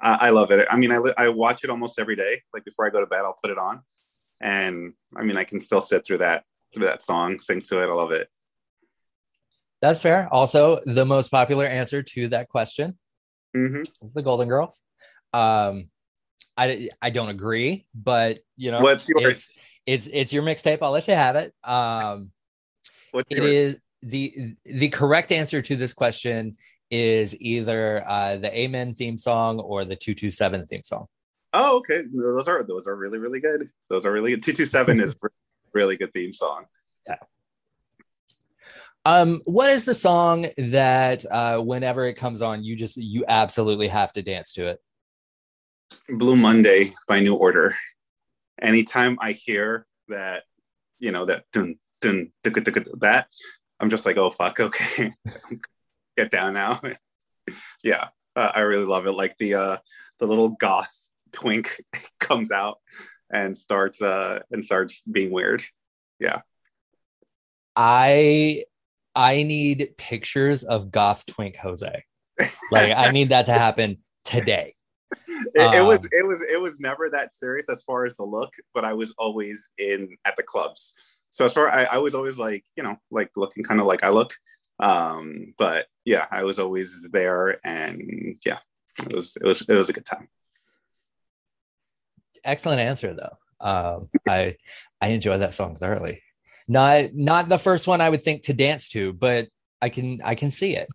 I, 0.00 0.18
I 0.22 0.30
love 0.30 0.50
it 0.50 0.66
i 0.70 0.76
mean 0.76 0.92
I, 0.92 1.00
I 1.16 1.28
watch 1.28 1.64
it 1.64 1.70
almost 1.70 1.98
every 1.98 2.16
day 2.16 2.42
like 2.52 2.64
before 2.64 2.86
i 2.86 2.90
go 2.90 3.00
to 3.00 3.06
bed 3.06 3.22
i'll 3.24 3.38
put 3.42 3.50
it 3.50 3.58
on 3.58 3.82
and 4.40 4.92
i 5.16 5.22
mean 5.22 5.36
i 5.36 5.44
can 5.44 5.60
still 5.60 5.80
sit 5.80 6.06
through 6.06 6.18
that 6.18 6.44
through 6.74 6.86
that 6.86 7.02
song 7.02 7.38
sing 7.38 7.60
to 7.62 7.82
it 7.82 7.88
i 7.88 7.92
love 7.92 8.12
it 8.12 8.28
that's 9.80 10.02
fair 10.02 10.28
also 10.32 10.80
the 10.84 11.04
most 11.04 11.30
popular 11.30 11.66
answer 11.66 12.02
to 12.02 12.28
that 12.28 12.48
question 12.48 12.98
Mm-hmm. 13.56 13.80
It's 14.02 14.12
the 14.12 14.22
Golden 14.22 14.48
Girls. 14.48 14.82
Um, 15.32 15.90
I 16.56 16.88
I 17.00 17.10
don't 17.10 17.28
agree, 17.28 17.86
but 17.94 18.38
you 18.56 18.70
know, 18.70 18.80
what's 18.80 19.08
yours? 19.08 19.24
It's 19.26 19.54
it's, 19.86 20.08
it's 20.12 20.32
your 20.32 20.42
mixtape. 20.42 20.78
I'll 20.82 20.90
let 20.90 21.08
you 21.08 21.14
have 21.14 21.36
it. 21.36 21.54
Um, 21.64 22.32
what's 23.12 23.32
it 23.32 23.42
is 23.42 23.78
the 24.02 24.54
the 24.64 24.88
correct 24.88 25.32
answer 25.32 25.60
to 25.60 25.76
this 25.76 25.92
question 25.92 26.54
is 26.90 27.38
either 27.40 28.04
uh, 28.06 28.36
the 28.36 28.56
Amen 28.58 28.94
theme 28.94 29.18
song 29.18 29.60
or 29.60 29.84
the 29.84 29.96
two 29.96 30.14
two 30.14 30.30
seven 30.30 30.66
theme 30.66 30.84
song. 30.84 31.06
Oh, 31.52 31.78
okay. 31.78 32.02
Those 32.12 32.48
are 32.48 32.62
those 32.62 32.86
are 32.86 32.96
really 32.96 33.18
really 33.18 33.40
good. 33.40 33.70
Those 33.88 34.06
are 34.06 34.12
really 34.12 34.32
good. 34.32 34.42
Two 34.42 34.52
two 34.52 34.66
seven 34.66 35.00
is 35.00 35.16
really 35.74 35.96
good 35.96 36.12
theme 36.12 36.32
song. 36.32 36.66
Yeah. 37.06 37.16
Um, 39.04 39.40
what 39.44 39.70
is 39.70 39.84
the 39.84 39.94
song 39.94 40.46
that 40.58 41.24
uh, 41.30 41.60
whenever 41.60 42.04
it 42.04 42.14
comes 42.14 42.42
on, 42.42 42.62
you 42.62 42.76
just 42.76 42.96
you 42.96 43.24
absolutely 43.26 43.88
have 43.88 44.12
to 44.14 44.22
dance 44.22 44.52
to 44.54 44.68
it? 44.68 44.80
Blue 46.10 46.36
Monday 46.36 46.92
by 47.06 47.20
New 47.20 47.34
Order. 47.34 47.74
Anytime 48.60 49.16
I 49.20 49.32
hear 49.32 49.84
that, 50.08 50.42
you 50.98 51.12
know, 51.12 51.24
that 51.24 51.44
dun, 51.52 51.76
dun, 52.00 52.32
dun, 52.42 52.52
that, 53.00 53.28
I'm 53.80 53.90
just 53.90 54.06
like, 54.06 54.16
oh 54.16 54.30
fuck, 54.30 54.60
okay, 54.60 55.14
get 56.16 56.30
down 56.30 56.54
now. 56.54 56.80
yeah, 57.82 58.08
uh, 58.36 58.52
I 58.54 58.60
really 58.60 58.84
love 58.84 59.06
it. 59.06 59.12
Like 59.12 59.36
the 59.38 59.54
uh, 59.54 59.76
the 60.18 60.26
little 60.26 60.50
goth 60.50 60.92
twink 61.32 61.80
comes 62.20 62.50
out 62.50 62.78
and 63.32 63.56
starts 63.56 64.02
uh, 64.02 64.40
and 64.50 64.64
starts 64.64 65.02
being 65.02 65.30
weird. 65.30 65.62
Yeah, 66.18 66.40
I 67.76 68.64
I 69.14 69.42
need 69.42 69.94
pictures 69.96 70.64
of 70.64 70.90
goth 70.90 71.26
twink 71.26 71.56
Jose. 71.56 72.04
Like 72.70 72.92
I 72.96 73.10
need 73.12 73.30
that 73.30 73.46
to 73.46 73.52
happen 73.52 73.98
today. 74.24 74.74
it, 75.54 75.74
it 75.76 75.82
was 75.84 75.98
Um, 75.98 76.08
it 76.12 76.26
was 76.26 76.42
it 76.42 76.60
was 76.60 76.80
never 76.80 77.08
that 77.10 77.32
serious 77.32 77.68
as 77.68 77.82
far 77.82 78.04
as 78.04 78.14
the 78.16 78.24
look, 78.24 78.52
but 78.74 78.84
I 78.84 78.92
was 78.92 79.14
always 79.18 79.70
in 79.78 80.16
at 80.24 80.36
the 80.36 80.42
clubs. 80.42 80.94
So 81.30 81.44
as 81.44 81.52
far 81.52 81.70
I, 81.70 81.84
I 81.84 81.98
was 81.98 82.14
always 82.14 82.38
like 82.38 82.64
you 82.76 82.82
know 82.82 82.96
like 83.10 83.30
looking 83.36 83.62
kind 83.64 83.80
of 83.80 83.86
like 83.86 84.04
I 84.04 84.10
look, 84.10 84.32
um, 84.80 85.54
but 85.58 85.86
yeah, 86.04 86.26
I 86.30 86.44
was 86.44 86.58
always 86.58 87.08
there, 87.12 87.58
and 87.64 88.36
yeah, 88.44 88.58
it 89.04 89.12
was 89.12 89.36
it 89.36 89.46
was 89.46 89.62
it 89.62 89.76
was 89.76 89.88
a 89.88 89.92
good 89.92 90.06
time. 90.06 90.28
Excellent 92.44 92.80
answer 92.80 93.14
though. 93.14 93.36
Um, 93.60 94.08
I 94.28 94.56
I 95.00 95.08
enjoy 95.08 95.38
that 95.38 95.54
song 95.54 95.76
thoroughly. 95.76 96.22
Not 96.68 97.14
not 97.14 97.48
the 97.48 97.58
first 97.58 97.86
one 97.86 98.00
I 98.00 98.10
would 98.10 98.22
think 98.22 98.42
to 98.44 98.54
dance 98.54 98.88
to, 98.90 99.12
but 99.12 99.48
I 99.82 99.88
can 99.88 100.20
I 100.24 100.34
can 100.34 100.50
see 100.50 100.76
it. 100.76 100.88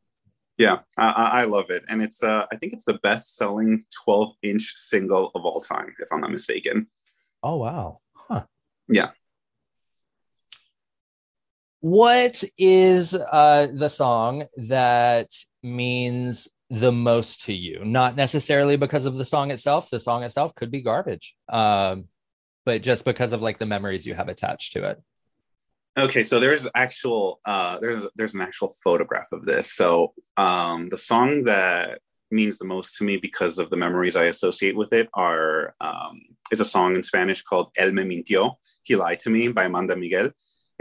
Yeah, 0.57 0.79
I, 0.97 1.07
I 1.07 1.41
I 1.41 1.43
love 1.45 1.69
it, 1.69 1.83
and 1.89 2.01
it's 2.01 2.23
uh 2.23 2.45
I 2.51 2.57
think 2.57 2.73
it's 2.73 2.85
the 2.85 2.99
best 3.03 3.35
selling 3.35 3.85
12 4.03 4.35
inch 4.43 4.73
single 4.75 5.31
of 5.35 5.45
all 5.45 5.61
time, 5.61 5.93
if 5.99 6.09
I'm 6.11 6.21
not 6.21 6.31
mistaken. 6.31 6.87
Oh 7.41 7.57
wow. 7.57 7.99
Huh. 8.13 8.45
Yeah. 8.87 9.09
What 11.83 12.41
is 12.57 13.13
uh 13.13 13.67
the 13.73 13.89
song 13.89 14.45
that 14.55 15.27
means 15.61 16.47
the 16.69 16.93
most 16.93 17.41
to 17.47 17.53
you? 17.53 17.83
Not 17.83 18.15
necessarily 18.15 18.77
because 18.77 19.05
of 19.05 19.15
the 19.15 19.25
song 19.25 19.51
itself. 19.51 19.89
The 19.89 19.99
song 19.99 20.23
itself 20.23 20.55
could 20.55 20.71
be 20.71 20.81
garbage. 20.81 21.35
Um, 21.49 22.05
but 22.65 22.83
just 22.83 23.03
because 23.03 23.33
of 23.33 23.41
like 23.41 23.57
the 23.57 23.65
memories 23.65 24.07
you 24.07 24.13
have 24.13 24.29
attached 24.29 24.71
to 24.73 24.91
it. 24.91 25.03
Okay, 25.97 26.23
so 26.23 26.39
there's 26.39 26.69
actual 26.73 27.41
uh, 27.45 27.79
there's 27.79 28.07
there's 28.15 28.33
an 28.33 28.39
actual 28.39 28.73
photograph 28.81 29.27
of 29.33 29.43
this. 29.43 29.73
So 29.73 30.13
um, 30.37 30.87
the 30.87 30.97
song 30.97 31.43
that 31.43 31.99
means 32.31 32.59
the 32.59 32.65
most 32.65 32.95
to 32.99 33.03
me 33.03 33.17
because 33.17 33.59
of 33.59 33.69
the 33.69 33.75
memories 33.75 34.15
I 34.15 34.27
associate 34.27 34.77
with 34.77 34.93
it 34.93 35.09
are 35.15 35.75
um, 35.81 36.17
is 36.49 36.61
a 36.61 36.65
song 36.65 36.95
in 36.95 37.03
Spanish 37.03 37.41
called 37.41 37.71
El 37.75 37.91
Me 37.91 38.03
Mintió, 38.03 38.53
He 38.83 38.95
Lied 38.95 39.19
to 39.19 39.29
Me 39.29 39.49
by 39.49 39.65
Amanda 39.65 39.97
Miguel. 39.97 40.31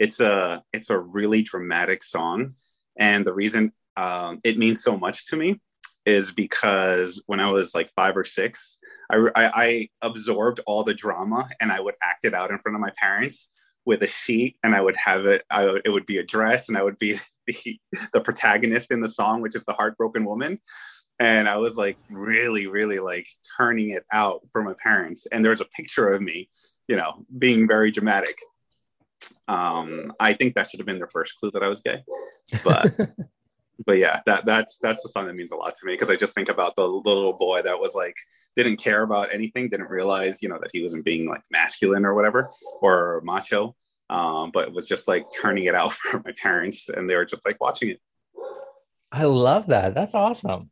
It's 0.02 0.18
a 0.21 0.62
it's 0.73 0.90
a 0.90 0.99
really 0.99 1.42
dramatic 1.42 2.02
song, 2.02 2.52
and 2.99 3.25
the 3.25 3.32
reason 3.32 3.73
um, 3.97 4.40
it 4.42 4.59
means 4.59 4.82
so 4.82 4.97
much 4.97 5.28
to 5.28 5.37
me 5.37 5.61
is 6.04 6.32
because 6.32 7.23
when 7.26 7.40
I 7.40 7.50
was 7.50 7.75
like 7.75 7.90
five 7.94 8.16
or 8.16 8.25
six, 8.25 8.78
I, 9.11 9.18
I, 9.37 9.50
I 9.54 9.88
absorbed 10.02 10.61
all 10.66 10.82
the 10.82 10.94
drama 10.94 11.49
and 11.61 11.71
I 11.71 11.80
would 11.80 11.94
act 12.02 12.25
it 12.25 12.35
out 12.35 12.50
in 12.50 12.59
front 12.59 12.75
of 12.75 12.80
my 12.80 12.90
parents 12.99 13.49
with 13.85 14.02
a 14.02 14.09
sheet 14.09 14.56
and 14.62 14.75
I 14.75 14.80
would 14.80 14.97
have 14.97 15.26
it, 15.26 15.44
I 15.50 15.66
would, 15.66 15.82
it 15.85 15.90
would 15.90 16.06
be 16.06 16.18
a 16.18 16.25
dress 16.25 16.68
and 16.68 16.76
I 16.76 16.82
would 16.82 16.99
be 16.99 17.18
the, 17.47 17.78
the 18.12 18.21
protagonist 18.21 18.90
in 18.90 19.00
the 19.00 19.09
song, 19.09 19.40
which 19.40 19.54
is 19.54 19.64
the 19.64 19.73
heartbroken 19.73 20.25
woman. 20.25 20.61
And 21.18 21.49
I 21.49 21.56
was 21.59 21.76
like 21.76 21.97
really, 22.11 22.66
really 22.66 22.99
like 22.99 23.28
turning 23.56 23.91
it 23.91 24.04
out 24.12 24.41
for 24.50 24.62
my 24.62 24.75
parents. 24.82 25.26
And 25.30 25.45
there's 25.45 25.60
a 25.60 25.67
picture 25.67 26.08
of 26.08 26.21
me, 26.21 26.49
you 26.88 26.97
know, 26.97 27.25
being 27.38 27.69
very 27.69 27.93
dramatic. 27.93 28.36
Um, 29.49 30.13
I 30.21 30.32
think 30.32 30.54
that 30.54 30.71
should 30.71 30.80
have 30.80 30.87
been 30.87 30.99
their 30.99 31.06
first 31.06 31.37
clue 31.39 31.50
that 31.52 31.63
I 31.63 31.69
was 31.69 31.80
gay. 31.80 32.02
But 32.65 32.97
but 33.87 33.99
yeah, 33.99 34.21
that 34.26 34.47
that's 34.47 34.78
that's 34.78 35.02
the 35.02 35.08
song 35.08 35.26
that 35.26 35.35
means 35.35 35.52
a 35.52 35.56
lot 35.56 35.75
to 35.75 35.87
me 35.87 35.95
because 35.95 36.11
I 36.11 36.17
just 36.17 36.35
think 36.35 36.49
about 36.49 36.76
the 36.76 36.87
little 36.87 37.32
boy 37.32 37.63
that 37.63 37.78
was 37.78 37.95
like 37.95 38.17
didn't 38.54 38.76
care 38.76 39.02
about 39.02 39.32
anything, 39.32 39.69
didn't 39.69 39.89
realize 39.89 40.43
you 40.43 40.49
know 40.49 40.58
that 40.61 40.71
he 40.73 40.82
wasn't 40.82 41.04
being 41.04 41.28
like 41.28 41.43
masculine 41.50 42.04
or 42.04 42.15
whatever 42.15 42.50
or 42.80 43.21
macho, 43.25 43.75
um, 44.11 44.50
but 44.52 44.73
was 44.73 44.87
just 44.87 45.08
like 45.08 45.26
turning 45.30 45.65
it 45.65 45.75
out 45.75 45.93
for 46.11 46.23
my 46.25 46.32
parents, 46.41 46.89
and 46.89 47.08
they 47.08 47.17
were 47.17 47.25
just 47.25 47.45
like 47.45 47.61
watching 47.61 47.91
it. 47.91 48.00
I 49.11 49.25
love 49.25 49.67
that. 49.69 49.95
That's 49.95 50.15
awesome. 50.15 50.71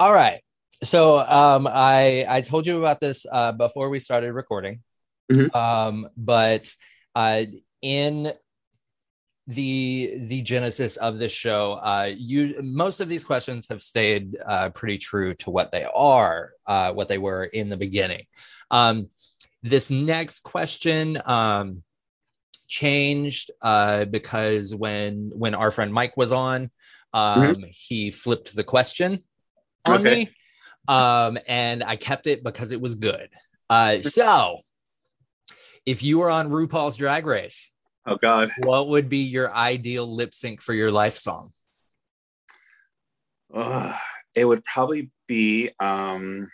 All 0.00 0.12
right. 0.12 0.40
So 0.82 1.18
um, 1.18 1.68
I 1.70 2.24
I 2.28 2.40
told 2.40 2.66
you 2.66 2.78
about 2.78 2.98
this 2.98 3.24
uh, 3.30 3.52
before 3.52 3.88
we 3.88 3.98
started 3.98 4.32
recording, 4.32 4.82
Mhm. 5.30 5.54
um, 5.54 6.08
but 6.16 6.74
uh, 7.14 7.44
in 7.80 8.32
the 9.48 10.14
the 10.28 10.40
genesis 10.42 10.96
of 10.98 11.18
this 11.18 11.32
show, 11.32 11.72
uh, 11.74 12.10
you 12.16 12.54
most 12.62 13.00
of 13.00 13.08
these 13.08 13.24
questions 13.24 13.68
have 13.68 13.82
stayed 13.82 14.36
uh, 14.46 14.70
pretty 14.70 14.98
true 14.98 15.34
to 15.34 15.50
what 15.50 15.72
they 15.72 15.84
are, 15.94 16.52
uh, 16.66 16.92
what 16.92 17.08
they 17.08 17.18
were 17.18 17.44
in 17.44 17.68
the 17.68 17.76
beginning. 17.76 18.24
Um, 18.70 19.10
this 19.62 19.90
next 19.90 20.40
question 20.44 21.20
um, 21.24 21.82
changed 22.68 23.50
uh, 23.60 24.04
because 24.06 24.74
when 24.74 25.30
when 25.34 25.54
our 25.54 25.70
friend 25.70 25.92
Mike 25.92 26.16
was 26.16 26.32
on, 26.32 26.70
um, 27.12 27.56
he 27.68 28.10
flipped 28.10 28.54
the 28.54 28.64
question 28.64 29.18
on 29.86 30.00
Okay. 30.00 30.14
me, 30.24 30.30
um, 30.88 31.36
and 31.48 31.82
I 31.82 31.96
kept 31.96 32.26
it 32.28 32.44
because 32.44 32.70
it 32.72 32.80
was 32.80 32.94
good. 32.94 33.28
Uh, 33.68 34.00
so, 34.00 34.60
if 35.86 36.02
you 36.02 36.18
were 36.18 36.30
on 36.30 36.50
RuPaul's 36.50 36.96
Drag 36.96 37.26
Race, 37.26 37.72
Oh 38.06 38.16
God, 38.20 38.50
what 38.58 38.88
would 38.88 39.08
be 39.08 39.18
your 39.18 39.54
ideal 39.54 40.12
lip 40.12 40.34
sync 40.34 40.60
for 40.60 40.74
your 40.74 40.90
life 40.90 41.16
song? 41.16 41.50
Ugh, 43.54 43.94
it 44.34 44.44
would 44.44 44.64
probably 44.64 45.10
be 45.28 45.70
um, 45.78 46.48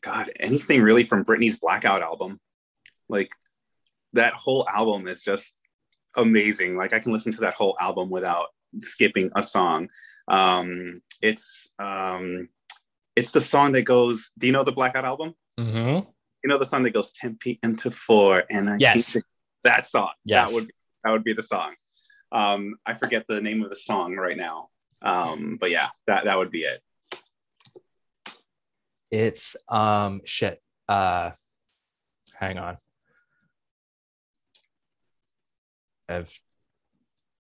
God 0.00 0.28
anything 0.40 0.82
really 0.82 1.04
from 1.04 1.24
Britney's 1.24 1.60
Blackout 1.60 2.02
album, 2.02 2.40
like 3.08 3.30
that 4.14 4.34
whole 4.34 4.66
album 4.68 5.06
is 5.06 5.22
just 5.22 5.52
amazing. 6.16 6.76
Like 6.76 6.92
I 6.92 6.98
can 6.98 7.12
listen 7.12 7.32
to 7.32 7.42
that 7.42 7.54
whole 7.54 7.76
album 7.80 8.10
without 8.10 8.48
skipping 8.80 9.30
a 9.36 9.42
song. 9.42 9.88
Um, 10.26 11.00
it's 11.22 11.70
um, 11.78 12.48
it's 13.14 13.30
the 13.30 13.40
song 13.40 13.72
that 13.72 13.82
goes. 13.82 14.32
Do 14.36 14.48
you 14.48 14.52
know 14.52 14.64
the 14.64 14.72
Blackout 14.72 15.04
album? 15.04 15.34
Mm-hmm. 15.60 16.08
You 16.46 16.52
know 16.52 16.58
the 16.58 16.64
song 16.66 16.84
that 16.84 16.92
goes 16.92 17.10
10 17.10 17.38
p.m. 17.40 17.74
to 17.74 17.90
4 17.90 18.44
and 18.50 18.70
I 18.70 18.76
Yes. 18.78 19.14
keep 19.14 19.24
that 19.64 19.84
song. 19.84 20.12
Yes. 20.24 20.48
That 20.48 20.54
would 20.54 20.70
that 21.02 21.10
would 21.10 21.24
be 21.24 21.32
the 21.32 21.42
song. 21.42 21.74
Um, 22.30 22.76
I 22.86 22.94
forget 22.94 23.24
the 23.28 23.40
name 23.40 23.64
of 23.64 23.70
the 23.70 23.74
song 23.74 24.14
right 24.14 24.36
now. 24.36 24.68
Um, 25.02 25.56
but 25.60 25.72
yeah, 25.72 25.88
that 26.06 26.26
that 26.26 26.38
would 26.38 26.52
be 26.52 26.60
it. 26.60 26.80
It's 29.10 29.56
um 29.68 30.20
shit. 30.24 30.62
Uh, 30.88 31.32
hang 32.38 32.58
on. 32.58 32.76
I've 36.08 36.38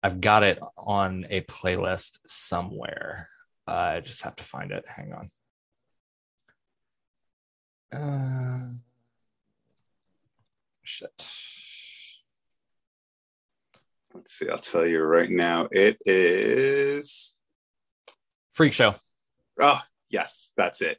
I've 0.02 0.20
got 0.20 0.42
it 0.42 0.58
on 0.80 1.28
a 1.30 1.42
playlist 1.42 2.22
somewhere. 2.26 3.30
Uh, 3.68 3.98
I 3.98 4.00
just 4.00 4.24
have 4.24 4.36
to 4.38 4.44
find 4.44 4.72
it. 4.72 4.88
Hang 4.88 5.14
on. 5.14 5.28
Uh, 7.94 8.45
shit. 10.96 11.30
Let's 14.14 14.32
see, 14.32 14.50
I'll 14.50 14.58
tell 14.58 14.86
you 14.86 15.02
right 15.04 15.30
now. 15.30 15.68
It 15.72 15.98
is 16.06 17.36
Freak 18.54 18.72
show. 18.72 18.96
oh 19.62 19.82
yes, 20.10 20.54
that's 20.56 20.82
it. 20.82 20.98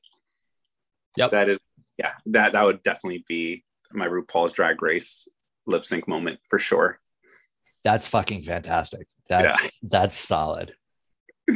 Yep. 1.17 1.31
That 1.31 1.49
is 1.49 1.61
yeah, 1.99 2.13
that 2.27 2.53
that 2.53 2.65
would 2.65 2.83
definitely 2.83 3.25
be 3.27 3.65
my 3.93 4.07
RuPaul's 4.07 4.53
drag 4.53 4.83
race 4.83 5.27
lip 5.67 5.83
sync 5.83 6.07
moment 6.07 6.39
for 6.51 6.59
sure. 6.59 7.01
That's 7.83 8.07
fucking 8.07 8.43
fantastic. 8.43 9.09
That's 9.29 9.79
that's 9.83 10.19
solid. 10.19 10.75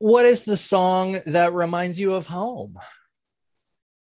What 0.00 0.26
is 0.26 0.44
the 0.44 0.56
song 0.56 1.18
that 1.26 1.52
reminds 1.52 1.98
you 1.98 2.14
of 2.14 2.24
home? 2.24 2.78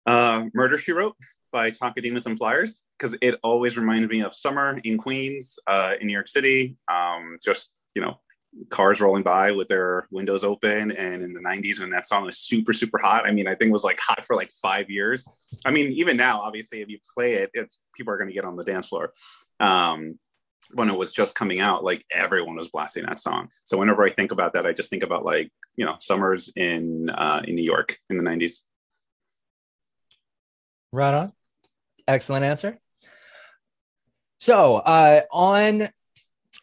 Uh, 0.08 0.46
Murder 0.54 0.78
She 0.78 0.92
Wrote 0.92 1.16
by 1.52 1.70
Chaka 1.70 2.00
Demus 2.00 2.24
and 2.24 2.38
Pliers 2.38 2.84
because 2.98 3.14
it 3.20 3.38
always 3.42 3.76
reminds 3.76 4.08
me 4.08 4.22
of 4.22 4.32
summer 4.32 4.80
in 4.82 4.96
Queens, 4.96 5.58
uh, 5.66 5.96
in 6.00 6.06
New 6.06 6.14
York 6.14 6.28
City. 6.28 6.78
Um, 6.90 7.36
just 7.44 7.72
you 7.94 8.00
know, 8.00 8.18
cars 8.70 9.02
rolling 9.02 9.22
by 9.22 9.52
with 9.52 9.68
their 9.68 10.08
windows 10.10 10.44
open 10.44 10.92
and 10.92 11.22
in 11.22 11.34
the 11.34 11.40
90s 11.40 11.78
when 11.78 11.90
that 11.90 12.06
song 12.06 12.24
was 12.24 12.38
super 12.38 12.72
super 12.72 12.98
hot. 12.98 13.26
I 13.26 13.32
mean 13.32 13.46
i 13.46 13.54
think 13.54 13.68
it 13.68 13.72
was 13.72 13.84
like 13.84 14.00
hot 14.00 14.24
for 14.24 14.34
like 14.34 14.50
five 14.50 14.88
years. 14.88 15.28
I 15.66 15.70
mean 15.72 15.92
even 15.92 16.16
now 16.16 16.40
obviously 16.40 16.80
if 16.80 16.88
you 16.88 16.98
play 17.14 17.34
it 17.34 17.50
it's 17.52 17.78
people 17.94 18.12
are 18.12 18.16
going 18.16 18.30
to 18.30 18.34
get 18.34 18.46
on 18.46 18.56
the 18.56 18.64
dance 18.64 18.86
floor. 18.86 19.12
Um 19.60 20.18
when 20.72 20.88
it 20.88 20.98
was 20.98 21.12
just 21.12 21.34
coming 21.34 21.60
out 21.60 21.84
like 21.84 22.02
everyone 22.10 22.56
was 22.56 22.70
blasting 22.70 23.04
that 23.04 23.18
song. 23.18 23.50
So 23.64 23.76
whenever 23.76 24.02
i 24.04 24.08
think 24.08 24.32
about 24.32 24.54
that 24.54 24.64
i 24.64 24.72
just 24.72 24.88
think 24.88 25.02
about 25.02 25.24
like 25.26 25.52
you 25.76 25.84
know 25.84 25.96
summers 26.00 26.50
in 26.56 27.10
uh 27.10 27.42
in 27.44 27.54
new 27.54 27.64
york 27.64 27.98
in 28.08 28.16
the 28.16 28.24
90s 28.24 28.62
Right 30.92 31.14
on. 31.14 31.32
Excellent 32.06 32.44
answer. 32.44 32.78
So 34.38 34.76
uh, 34.76 35.22
on 35.30 35.88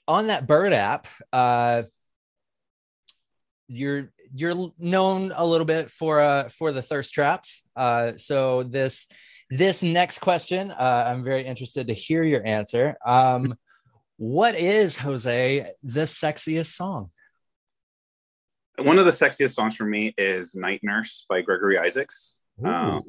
on 0.08 0.28
that 0.28 0.48
bird 0.48 0.74
app, 0.74 1.08
uh, 1.34 1.84
you're 3.68 4.12
you're 4.34 4.72
known 4.78 5.32
a 5.36 5.46
little 5.46 5.66
bit 5.66 5.90
for 5.90 6.22
uh, 6.22 6.50
for 6.50 6.72
the 6.72 6.82
thirst 6.82 7.14
traps. 7.14 7.68
Uh, 7.76 8.14
so 8.16 8.64
this 8.64 9.08
this 9.50 9.84
next 9.84 10.20
question, 10.20 10.72
uh, 10.72 11.06
I'm 11.08 11.24
very 11.24 11.46
interested 11.46 11.88
to 11.88 11.94
hear 11.94 12.24
your 12.24 12.46
answer. 12.46 12.96
Um, 13.06 13.56
what 14.18 14.56
is 14.56 14.98
Jose 14.98 15.72
the 15.84 16.02
sexiest 16.02 16.74
song? 16.74 17.10
one 18.80 19.00
of 19.00 19.06
the 19.06 19.12
sexiest 19.12 19.54
songs 19.54 19.76
for 19.76 19.86
me 19.86 20.14
is 20.18 20.56
night 20.56 20.82
nurse 20.84 21.26
by 21.30 21.42
gregory 21.42 21.78
isaacs 21.78 22.38
um, 22.66 23.04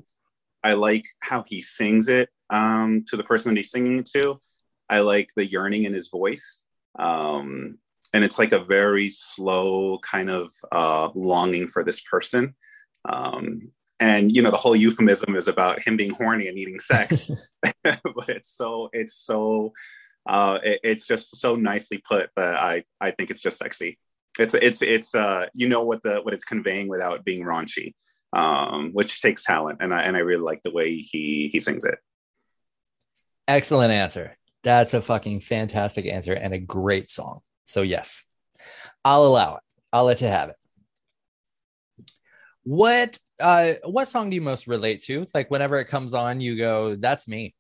I 0.66 0.72
like 0.72 1.07
how 1.20 1.44
he 1.46 1.62
sings 1.62 2.09
it 2.09 2.29
um, 2.50 3.05
to 3.07 3.16
the 3.16 3.22
person 3.22 3.55
that 3.55 3.59
he's 3.61 3.70
singing 3.70 4.00
it 4.00 4.07
to. 4.07 4.37
I 4.90 4.98
like 4.98 5.31
the 5.37 5.46
yearning 5.46 5.85
in 5.85 5.92
his 5.92 6.09
voice. 6.09 6.62
Um, 6.98 7.79
and 8.12 8.24
it's 8.24 8.37
like 8.37 8.52
a 8.52 8.64
very 8.64 9.09
slow 9.09 10.00
kind 10.00 10.29
of 10.29 10.50
uh, 10.72 11.11
longing 11.14 11.68
for 11.68 11.85
this 11.85 12.00
person. 12.00 12.57
Um, 13.09 13.70
and 14.00 14.35
you 14.35 14.42
know, 14.42 14.50
the 14.50 14.57
whole 14.57 14.74
euphemism 14.74 15.37
is 15.37 15.46
about 15.46 15.87
him 15.87 15.96
being 15.96 16.11
horny 16.11 16.48
and 16.48 16.57
needing 16.57 16.81
sex, 16.81 17.31
but 17.85 18.29
it's 18.29 18.50
so 18.50 18.88
it's 18.92 19.14
so 19.14 19.72
uh, 20.29 20.59
it, 20.64 20.81
it's 20.83 21.07
just 21.07 21.40
so 21.40 21.55
nicely 21.55 22.02
put 22.09 22.29
that 22.37 22.57
I 22.57 22.83
I 23.00 23.12
think 23.12 23.31
it's 23.31 23.40
just 23.40 23.59
sexy. 23.59 23.98
It's 24.38 24.55
it's 24.55 24.83
it's 24.83 25.14
uh, 25.14 25.46
you 25.55 25.68
know 25.68 25.85
what 25.85 26.02
the 26.02 26.18
what 26.22 26.35
it's 26.35 26.44
conveying 26.44 26.88
without 26.88 27.24
being 27.24 27.44
raunchy 27.44 27.94
um, 28.37 28.90
which 28.92 29.22
takes 29.22 29.44
talent, 29.44 29.79
and 29.81 29.94
I 29.94 30.03
and 30.03 30.14
I 30.14 30.20
really 30.20 30.42
like 30.42 30.62
the 30.62 30.70
way 30.70 30.99
he 30.99 31.49
he 31.51 31.59
sings 31.59 31.85
it. 31.85 31.99
Excellent 33.49 33.92
answer. 33.92 34.37
That's 34.62 34.92
a 34.92 35.01
fucking 35.01 35.40
fantastic 35.40 36.05
answer 36.05 36.35
and 36.35 36.53
a 36.53 36.59
great 36.59 37.09
song. 37.09 37.40
So 37.64 37.81
yes, 37.81 38.27
I'll 39.05 39.25
allow 39.25 39.57
it. 39.57 39.62
I'll 39.90 40.05
let 40.05 40.20
you 40.20 40.27
have 40.27 40.51
it. 40.51 40.57
What 42.64 43.18
uh 43.40 43.75
what 43.85 44.07
song 44.07 44.29
do 44.29 44.35
you 44.35 44.42
most 44.42 44.66
relate 44.66 45.03
to? 45.05 45.27
Like 45.33 45.51
whenever 45.51 45.79
it 45.79 45.87
comes 45.87 46.12
on, 46.12 46.38
you 46.38 46.59
go, 46.59 46.94
"That's 46.94 47.27
me." 47.27 47.55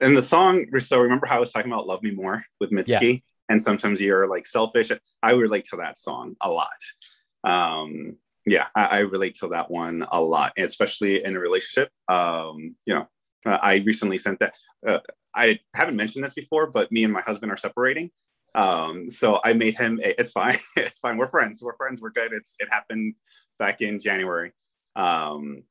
And 0.00 0.16
the 0.16 0.22
song, 0.22 0.66
so 0.78 1.00
remember 1.00 1.26
how 1.26 1.36
I 1.36 1.40
was 1.40 1.52
talking 1.52 1.70
about 1.70 1.86
"Love 1.86 2.02
Me 2.02 2.10
More" 2.10 2.44
with 2.58 2.72
Mitski, 2.72 3.22
and 3.48 3.62
sometimes 3.62 4.00
you're 4.00 4.26
like 4.26 4.46
selfish. 4.46 4.90
I 5.22 5.32
relate 5.32 5.66
to 5.66 5.76
that 5.76 5.96
song 5.96 6.34
a 6.40 6.50
lot. 6.50 6.68
Um, 7.44 8.16
yeah, 8.46 8.66
I, 8.74 8.86
I 8.86 8.98
relate 9.00 9.34
to 9.36 9.48
that 9.48 9.70
one 9.70 10.06
a 10.10 10.20
lot, 10.20 10.52
especially 10.58 11.24
in 11.24 11.36
a 11.36 11.40
relationship. 11.40 11.90
Um, 12.08 12.76
you 12.86 12.94
know, 12.94 13.08
uh, 13.46 13.58
I 13.62 13.76
recently 13.86 14.18
sent 14.18 14.38
that. 14.40 14.56
Uh, 14.86 14.98
I 15.34 15.58
haven't 15.74 15.96
mentioned 15.96 16.24
this 16.24 16.34
before, 16.34 16.66
but 16.68 16.92
me 16.92 17.04
and 17.04 17.12
my 17.12 17.20
husband 17.20 17.50
are 17.50 17.56
separating. 17.56 18.10
Um, 18.54 19.10
so 19.10 19.40
I 19.44 19.52
made 19.52 19.74
him. 19.74 19.98
It's 20.02 20.30
fine. 20.30 20.56
it's 20.76 20.98
fine. 20.98 21.16
We're 21.16 21.26
friends. 21.26 21.60
We're 21.62 21.76
friends. 21.76 22.00
We're 22.00 22.10
good. 22.10 22.32
It's 22.32 22.54
it 22.58 22.68
happened 22.70 23.14
back 23.58 23.80
in 23.80 23.98
January. 23.98 24.52
Um, 24.96 25.62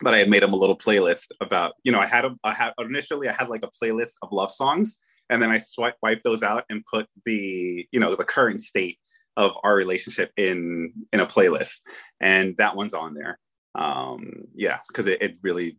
but 0.00 0.14
I 0.14 0.18
had 0.18 0.28
made 0.28 0.42
him 0.42 0.52
a 0.52 0.56
little 0.56 0.76
playlist 0.76 1.28
about. 1.40 1.74
You 1.84 1.92
know, 1.92 2.00
I 2.00 2.06
had 2.06 2.24
a. 2.24 2.34
I 2.42 2.52
had 2.52 2.72
initially 2.78 3.28
I 3.28 3.32
had 3.32 3.48
like 3.48 3.62
a 3.62 3.70
playlist 3.70 4.14
of 4.22 4.32
love 4.32 4.50
songs, 4.50 4.98
and 5.30 5.40
then 5.40 5.50
I 5.50 5.58
swipe 5.58 5.96
wiped 6.02 6.24
those 6.24 6.42
out 6.42 6.64
and 6.70 6.84
put 6.90 7.06
the 7.24 7.86
you 7.92 8.00
know 8.00 8.14
the 8.14 8.24
current 8.24 8.60
state 8.60 8.98
of 9.36 9.52
our 9.62 9.74
relationship 9.74 10.32
in 10.36 10.92
in 11.12 11.20
a 11.20 11.26
playlist 11.26 11.80
and 12.20 12.56
that 12.56 12.76
one's 12.76 12.94
on 12.94 13.14
there 13.14 13.38
um 13.74 14.32
yeah 14.54 14.78
because 14.88 15.06
it, 15.06 15.20
it 15.20 15.36
really 15.42 15.78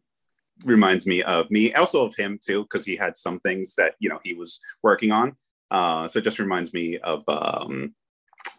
reminds 0.65 1.06
me 1.06 1.24
of 1.24 1.50
me 1.52 1.74
also 1.74 2.06
of 2.06 2.15
him 2.15 2.39
too 2.43 2.63
because 2.63 2.86
he 2.86 2.96
had 2.96 3.15
some 3.15 3.39
things 3.41 3.76
that 3.76 3.96
you 4.00 4.10
know 4.10 4.20
he 4.24 4.34
was 4.34 4.60
working 4.84 5.12
on 5.12 5.36
uh 5.72 6.08
so 6.08 6.20
it 6.20 6.24
just 6.24 6.39
reminds 6.39 6.74
me 6.74 6.98
of 7.00 7.24
um 7.30 7.93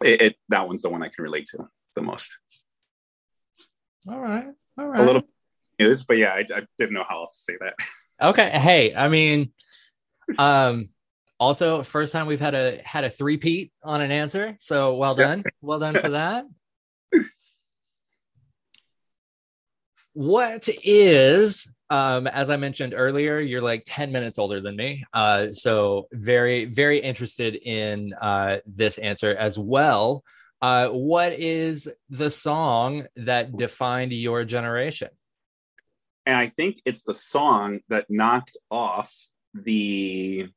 it, 0.03 0.21
it 0.21 0.35
that 0.49 0.67
one's 0.67 0.81
the 0.81 0.89
one 0.89 1.03
i 1.03 1.07
can 1.07 1.23
relate 1.23 1.45
to 1.45 1.65
the 1.95 2.01
most 2.01 2.37
All 4.07 4.19
right. 4.19 4.45
All 4.77 4.87
right. 4.87 5.01
a 5.01 5.03
little 5.03 5.23
news 5.79 6.05
but 6.05 6.17
yeah 6.17 6.33
I, 6.33 6.45
I 6.55 6.65
didn't 6.77 6.93
know 6.93 7.05
how 7.07 7.19
else 7.19 7.37
to 7.37 7.51
say 7.51 7.57
that 7.61 7.75
Okay. 8.21 8.49
Hey, 8.49 8.93
I 8.93 9.07
mean, 9.07 9.51
um, 10.37 10.89
also 11.39 11.83
first 11.83 12.11
time 12.13 12.27
we've 12.27 12.39
had 12.39 12.53
a 12.53 12.81
had 12.83 13.03
a 13.03 13.09
three-peat 13.09 13.71
on 13.83 14.01
an 14.01 14.11
answer. 14.11 14.55
So 14.59 14.95
well 14.95 15.15
done. 15.15 15.43
Well 15.61 15.79
done 15.79 15.95
for 15.95 16.09
that. 16.09 16.45
What 20.13 20.67
is 20.83 21.73
um 21.89 22.27
as 22.27 22.49
I 22.49 22.57
mentioned 22.57 22.93
earlier, 22.95 23.39
you're 23.39 23.61
like 23.61 23.83
10 23.85 24.11
minutes 24.11 24.37
older 24.37 24.61
than 24.61 24.75
me. 24.75 25.03
Uh 25.13 25.49
so 25.51 26.07
very, 26.11 26.65
very 26.65 26.99
interested 26.99 27.55
in 27.55 28.13
uh 28.21 28.57
this 28.65 28.97
answer 28.97 29.35
as 29.35 29.57
well. 29.57 30.23
Uh 30.61 30.89
what 30.89 31.33
is 31.33 31.87
the 32.09 32.29
song 32.29 33.07
that 33.15 33.55
defined 33.55 34.13
your 34.13 34.43
generation? 34.45 35.09
and 36.25 36.37
I 36.37 36.47
think 36.47 36.79
it's 36.85 37.01
the 37.01 37.13
song 37.15 37.79
that 37.89 38.05
knocked 38.07 38.55
off 38.69 39.11
the 39.55 40.47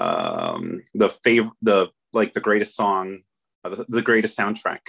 um, 0.00 0.82
the 0.94 1.10
favorite 1.10 1.52
the 1.62 1.88
like 2.12 2.32
the 2.32 2.40
greatest 2.40 2.74
song, 2.74 3.20
uh, 3.64 3.68
the, 3.68 3.84
the 3.88 4.02
greatest 4.02 4.36
soundtrack 4.36 4.80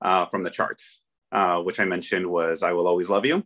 uh, 0.00 0.26
from 0.26 0.42
the 0.42 0.50
charts, 0.50 1.00
uh, 1.32 1.60
which 1.62 1.78
I 1.78 1.84
mentioned 1.84 2.26
was 2.26 2.62
"I 2.62 2.72
Will 2.72 2.88
Always 2.88 3.10
Love 3.10 3.26
You." 3.26 3.44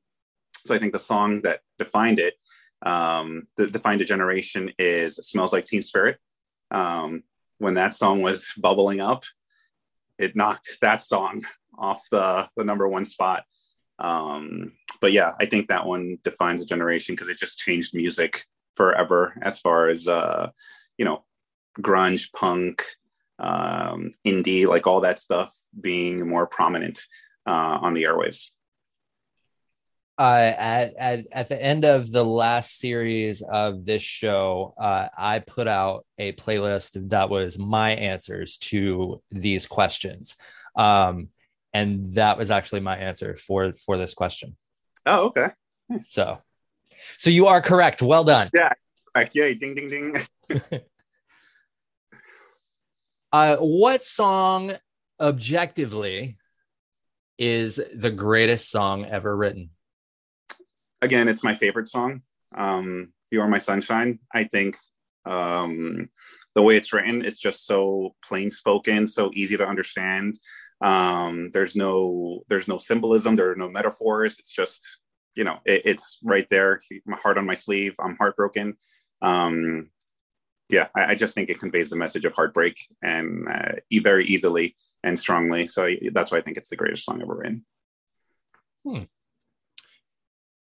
So 0.64 0.74
I 0.74 0.78
think 0.78 0.92
the 0.92 0.98
song 0.98 1.42
that 1.42 1.60
defined 1.78 2.20
it, 2.20 2.34
um, 2.82 3.48
that 3.56 3.72
defined 3.72 4.00
a 4.00 4.04
generation, 4.04 4.70
is 4.78 5.16
"Smells 5.16 5.52
Like 5.52 5.64
Teen 5.64 5.82
Spirit." 5.82 6.18
Um, 6.70 7.24
when 7.58 7.74
that 7.74 7.94
song 7.94 8.22
was 8.22 8.52
bubbling 8.56 9.00
up, 9.00 9.24
it 10.18 10.36
knocked 10.36 10.78
that 10.80 11.02
song 11.02 11.42
off 11.78 12.08
the 12.10 12.48
the 12.56 12.64
number 12.64 12.86
one 12.86 13.04
spot. 13.04 13.44
Um, 13.98 14.72
but 15.00 15.12
yeah, 15.12 15.32
I 15.40 15.46
think 15.46 15.68
that 15.68 15.86
one 15.86 16.18
defines 16.22 16.62
a 16.62 16.66
generation 16.66 17.14
because 17.14 17.28
it 17.28 17.38
just 17.38 17.58
changed 17.58 17.94
music 17.94 18.44
forever 18.74 19.36
as 19.42 19.60
far 19.60 19.88
as 19.88 20.06
uh, 20.06 20.50
you 20.98 21.04
know, 21.04 21.24
grunge, 21.80 22.32
punk, 22.32 22.82
um, 23.38 24.10
indie, 24.26 24.66
like 24.66 24.86
all 24.86 25.00
that 25.00 25.18
stuff 25.18 25.54
being 25.80 26.28
more 26.28 26.46
prominent 26.46 26.98
uh, 27.46 27.78
on 27.80 27.94
the 27.94 28.02
airwaves. 28.02 28.50
uh, 30.18 30.52
at, 30.58 30.94
at 30.96 31.26
at 31.30 31.48
the 31.48 31.62
end 31.62 31.84
of 31.84 32.10
the 32.10 32.24
last 32.24 32.78
series 32.78 33.40
of 33.42 33.84
this 33.84 34.02
show, 34.02 34.74
uh, 34.76 35.08
I 35.16 35.38
put 35.38 35.68
out 35.68 36.04
a 36.18 36.32
playlist 36.32 37.10
that 37.10 37.30
was 37.30 37.56
my 37.56 37.92
answers 37.92 38.58
to 38.58 39.22
these 39.30 39.66
questions, 39.66 40.36
um, 40.74 41.28
and 41.72 42.12
that 42.14 42.36
was 42.36 42.50
actually 42.50 42.80
my 42.80 42.96
answer 42.96 43.36
for 43.36 43.72
for 43.72 43.96
this 43.96 44.14
question. 44.14 44.56
Oh, 45.06 45.26
okay. 45.28 45.48
So, 46.00 46.38
so 47.16 47.30
you 47.30 47.46
are 47.46 47.62
correct. 47.62 48.02
Well 48.02 48.24
done. 48.24 48.50
Like, 49.14 49.34
yay, 49.34 49.54
ding, 49.54 49.74
ding, 49.74 49.88
ding. 49.88 50.14
Uh, 53.30 53.56
what 53.58 54.02
song, 54.02 54.72
objectively, 55.20 56.38
is 57.38 57.80
the 57.94 58.10
greatest 58.10 58.70
song 58.70 59.04
ever 59.04 59.36
written? 59.36 59.70
Again, 61.02 61.28
it's 61.28 61.44
my 61.44 61.54
favorite 61.54 61.88
song. 61.88 62.22
Um, 62.54 63.12
you 63.30 63.40
Are 63.42 63.48
My 63.48 63.58
Sunshine. 63.58 64.18
I 64.34 64.44
think 64.44 64.76
um, 65.26 66.08
the 66.54 66.62
way 66.62 66.76
it's 66.76 66.92
written 66.92 67.24
is 67.24 67.38
just 67.38 67.66
so 67.66 68.14
plain 68.24 68.50
spoken, 68.50 69.06
so 69.06 69.30
easy 69.34 69.56
to 69.56 69.68
understand. 69.68 70.38
Um, 70.80 71.50
there's 71.52 71.76
no 71.76 72.44
there's 72.48 72.68
no 72.68 72.78
symbolism, 72.78 73.36
there 73.36 73.50
are 73.50 73.56
no 73.56 73.68
metaphors. 73.68 74.38
It's 74.38 74.52
just 74.52 74.98
you 75.36 75.44
know 75.44 75.58
it, 75.64 75.82
it's 75.84 76.18
right 76.24 76.48
there. 76.48 76.80
My 77.04 77.18
heart 77.22 77.36
on 77.38 77.46
my 77.46 77.54
sleeve. 77.54 77.94
I'm 78.00 78.16
heartbroken. 78.16 78.76
Um, 79.20 79.90
yeah, 80.68 80.88
I, 80.94 81.12
I 81.12 81.14
just 81.14 81.34
think 81.34 81.48
it 81.48 81.58
conveys 81.58 81.90
the 81.90 81.96
message 81.96 82.24
of 82.24 82.34
heartbreak 82.34 82.76
and 83.02 83.48
uh, 83.48 83.72
very 84.02 84.24
easily 84.26 84.76
and 85.02 85.18
strongly. 85.18 85.66
So 85.66 85.88
that's 86.12 86.30
why 86.30 86.38
I 86.38 86.42
think 86.42 86.56
it's 86.56 86.68
the 86.68 86.76
greatest 86.76 87.04
song 87.04 87.22
ever 87.22 87.34
written. 87.34 87.64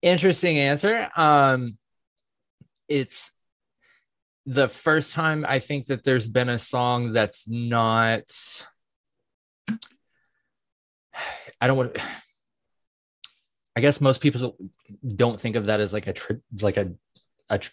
Interesting 0.01 0.57
answer. 0.59 1.09
Um, 1.15 1.77
it's 2.87 3.31
the 4.45 4.69
first 4.69 5.13
time 5.13 5.45
I 5.47 5.59
think 5.59 5.87
that 5.87 6.05
there's 6.05 6.27
been 6.27 6.49
a 6.49 6.59
song 6.59 7.11
that's 7.11 7.49
not. 7.49 8.23
I 11.59 11.67
don't 11.67 11.77
want. 11.77 11.97
I 13.75 13.81
guess 13.81 13.99
most 13.99 14.21
people 14.21 14.55
don't 15.05 15.39
think 15.39 15.55
of 15.55 15.65
that 15.65 15.81
as 15.81 15.91
like 15.91 16.07
a 16.07 16.13
tr- 16.13 16.33
like 16.61 16.77
a 16.77 16.93
a 17.49 17.59
tr- 17.59 17.71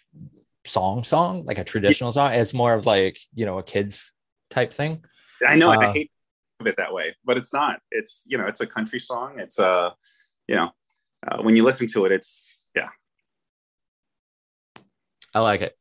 song 0.65 1.03
song 1.03 1.45
like 1.45 1.57
a 1.57 1.63
traditional 1.63 2.11
song. 2.11 2.33
It's 2.33 2.53
more 2.53 2.73
of 2.73 2.85
like 2.85 3.17
you 3.33 3.45
know 3.45 3.59
a 3.59 3.63
kids 3.63 4.13
type 4.49 4.73
thing. 4.73 5.03
I 5.47 5.55
know, 5.55 5.71
and 5.71 5.83
I 5.83 5.87
Uh, 5.87 5.93
hate 5.93 6.11
it 6.65 6.77
that 6.77 6.93
way, 6.93 7.13
but 7.25 7.37
it's 7.37 7.53
not. 7.53 7.79
It's 7.91 8.25
you 8.27 8.37
know, 8.37 8.45
it's 8.45 8.61
a 8.61 8.67
country 8.67 8.99
song. 8.99 9.39
It's 9.39 9.59
uh, 9.59 9.91
you 10.47 10.55
know, 10.55 10.71
uh, 11.27 11.41
when 11.41 11.55
you 11.55 11.63
listen 11.63 11.87
to 11.87 12.05
it, 12.05 12.11
it's 12.11 12.69
yeah. 12.75 12.89
I 15.33 15.39
like 15.41 15.61
it. 15.61 15.77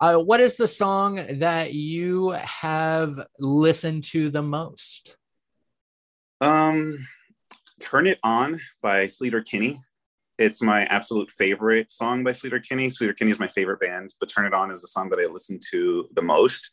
Uh, 0.00 0.16
what 0.16 0.40
is 0.40 0.56
the 0.56 0.66
song 0.66 1.24
that 1.40 1.74
you 1.74 2.30
have 2.30 3.18
listened 3.38 4.02
to 4.04 4.30
the 4.30 4.42
most? 4.42 5.16
Um, 6.40 6.98
Turn 7.80 8.06
It 8.06 8.18
On 8.24 8.58
by 8.82 9.06
Sleater 9.06 9.44
Kinney. 9.44 9.78
It's 10.40 10.62
my 10.62 10.84
absolute 10.84 11.30
favorite 11.30 11.90
song 11.92 12.24
by 12.24 12.30
Sleater 12.30 12.66
Kinney. 12.66 12.88
Sleater 12.88 13.14
Kinney 13.14 13.30
is 13.30 13.38
my 13.38 13.46
favorite 13.46 13.78
band, 13.78 14.14
but 14.18 14.30
Turn 14.30 14.46
It 14.46 14.54
On 14.54 14.70
is 14.70 14.80
the 14.80 14.88
song 14.88 15.10
that 15.10 15.18
I 15.18 15.30
listen 15.30 15.58
to 15.70 16.08
the 16.14 16.22
most. 16.22 16.70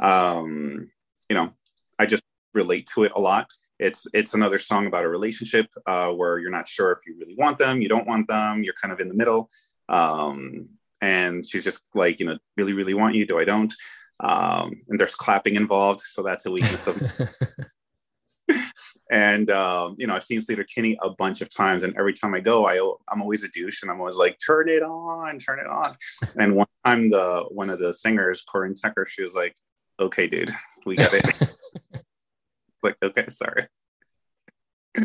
Um, 0.00 0.90
you 1.30 1.36
know, 1.36 1.50
I 2.00 2.06
just 2.06 2.24
relate 2.54 2.90
to 2.92 3.04
it 3.04 3.12
a 3.14 3.20
lot. 3.20 3.48
It's 3.78 4.08
it's 4.14 4.34
another 4.34 4.58
song 4.58 4.88
about 4.88 5.04
a 5.04 5.08
relationship 5.08 5.66
uh, 5.86 6.08
where 6.08 6.38
you're 6.38 6.50
not 6.50 6.66
sure 6.66 6.90
if 6.90 7.06
you 7.06 7.14
really 7.16 7.36
want 7.36 7.56
them, 7.56 7.80
you 7.80 7.88
don't 7.88 8.08
want 8.08 8.26
them, 8.26 8.64
you're 8.64 8.74
kind 8.82 8.92
of 8.92 8.98
in 8.98 9.06
the 9.06 9.14
middle. 9.14 9.48
Um, 9.88 10.68
and 11.00 11.46
she's 11.48 11.62
just 11.62 11.82
like, 11.94 12.18
you 12.18 12.26
know, 12.26 12.36
really, 12.56 12.72
really 12.72 12.94
want 12.94 13.14
you, 13.14 13.26
do 13.26 13.38
I 13.38 13.44
don't? 13.44 13.72
Um, 14.18 14.82
and 14.88 14.98
there's 14.98 15.14
clapping 15.14 15.54
involved, 15.54 16.00
so 16.00 16.24
that's 16.24 16.46
a 16.46 16.50
weakness 16.50 16.88
of 16.88 16.96
and 19.10 19.50
um, 19.50 19.94
you 19.98 20.06
know, 20.06 20.14
I've 20.14 20.24
seen 20.24 20.40
Sleater 20.40 20.66
Kinney 20.66 20.96
a 21.02 21.10
bunch 21.10 21.40
of 21.40 21.54
times, 21.54 21.82
and 21.82 21.94
every 21.96 22.14
time 22.14 22.34
I 22.34 22.40
go, 22.40 22.66
I 22.66 22.76
I'm 23.08 23.20
always 23.20 23.42
a 23.42 23.48
douche, 23.48 23.82
and 23.82 23.90
I'm 23.90 24.00
always 24.00 24.16
like, 24.16 24.38
"Turn 24.44 24.68
it 24.68 24.82
on, 24.82 25.38
turn 25.38 25.58
it 25.58 25.66
on." 25.66 25.94
and 26.36 26.54
one 26.54 26.66
time, 26.84 27.10
the 27.10 27.44
one 27.50 27.70
of 27.70 27.78
the 27.78 27.92
singers, 27.92 28.42
Corin 28.42 28.74
Tucker, 28.74 29.06
she 29.06 29.22
was 29.22 29.34
like, 29.34 29.54
"Okay, 30.00 30.26
dude, 30.26 30.50
we 30.86 30.96
got 30.96 31.12
it." 31.12 31.54
like, 32.82 32.96
okay, 33.02 33.26
sorry. 33.28 33.66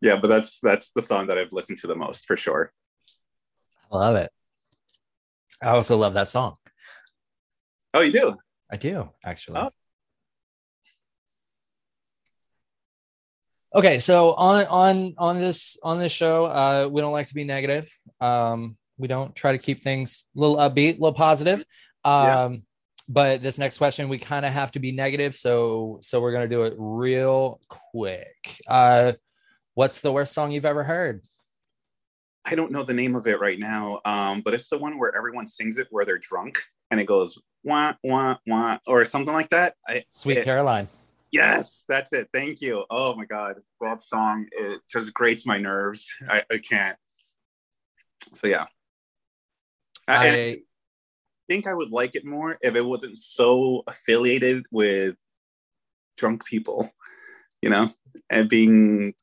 yeah, 0.00 0.16
but 0.16 0.28
that's 0.28 0.58
that's 0.60 0.90
the 0.92 1.02
song 1.02 1.28
that 1.28 1.38
I've 1.38 1.52
listened 1.52 1.78
to 1.78 1.86
the 1.86 1.94
most 1.94 2.26
for 2.26 2.36
sure. 2.36 2.72
I 3.92 3.96
love 3.96 4.16
it. 4.16 4.30
I 5.62 5.68
also 5.68 5.96
love 5.96 6.14
that 6.14 6.28
song. 6.28 6.56
Oh, 7.94 8.00
you 8.00 8.12
do? 8.12 8.36
I 8.70 8.76
do 8.76 9.10
actually. 9.24 9.58
Oh. 9.58 9.70
Okay, 13.74 13.98
so 13.98 14.32
on 14.34 14.64
on 14.66 15.14
on 15.18 15.38
this 15.40 15.78
on 15.82 15.98
this 15.98 16.12
show, 16.12 16.46
uh, 16.46 16.88
we 16.90 17.00
don't 17.00 17.12
like 17.12 17.28
to 17.28 17.34
be 17.34 17.44
negative. 17.44 17.88
Um, 18.20 18.76
we 18.96 19.08
don't 19.08 19.34
try 19.34 19.52
to 19.52 19.58
keep 19.58 19.82
things 19.82 20.24
a 20.36 20.40
little 20.40 20.56
upbeat, 20.56 20.90
a 20.90 21.00
little 21.00 21.12
positive. 21.12 21.64
Um, 22.04 22.24
Yeah. 22.24 22.56
but 23.08 23.42
this 23.42 23.58
next 23.58 23.76
question, 23.78 24.08
we 24.08 24.18
kind 24.18 24.46
of 24.46 24.52
have 24.52 24.70
to 24.72 24.78
be 24.78 24.92
negative, 24.92 25.34
so 25.36 25.98
so 26.00 26.20
we're 26.20 26.32
gonna 26.32 26.48
do 26.48 26.64
it 26.64 26.74
real 26.78 27.60
quick. 27.68 28.60
Uh, 28.68 29.12
what's 29.74 30.00
the 30.00 30.12
worst 30.12 30.32
song 30.32 30.52
you've 30.52 30.64
ever 30.64 30.84
heard? 30.84 31.22
I 32.44 32.54
don't 32.54 32.70
know 32.70 32.84
the 32.84 32.94
name 32.94 33.16
of 33.16 33.26
it 33.26 33.40
right 33.40 33.58
now, 33.58 34.00
um, 34.04 34.40
but 34.42 34.54
it's 34.54 34.68
the 34.70 34.78
one 34.78 34.96
where 34.98 35.14
everyone 35.16 35.48
sings 35.48 35.78
it 35.78 35.88
where 35.90 36.04
they're 36.04 36.18
drunk 36.18 36.58
and 36.92 37.00
it 37.00 37.04
goes 37.06 37.36
wah 37.64 37.94
wah 38.04 38.36
wah 38.46 38.78
or 38.86 39.04
something 39.04 39.34
like 39.34 39.48
that. 39.48 39.74
I, 39.88 40.04
Sweet 40.10 40.38
it- 40.38 40.44
Caroline. 40.44 40.86
Yes, 41.36 41.84
that's 41.88 42.12
it. 42.12 42.28
Thank 42.32 42.62
you. 42.62 42.84
Oh 42.90 43.14
my 43.14 43.26
God, 43.26 43.56
that 43.80 44.02
song 44.02 44.46
it 44.52 44.80
just 44.90 45.12
grates 45.12 45.46
my 45.46 45.58
nerves. 45.58 46.08
I, 46.28 46.42
I 46.50 46.58
can't. 46.58 46.96
So 48.32 48.46
yeah, 48.46 48.64
I, 50.08 50.30
I 50.30 50.56
think 51.48 51.66
I 51.66 51.74
would 51.74 51.90
like 51.90 52.16
it 52.16 52.24
more 52.24 52.58
if 52.62 52.74
it 52.74 52.84
wasn't 52.84 53.18
so 53.18 53.82
affiliated 53.86 54.64
with 54.70 55.16
drunk 56.16 56.46
people, 56.46 56.90
you 57.60 57.70
know, 57.70 57.90
and 58.30 58.48
being 58.48 59.14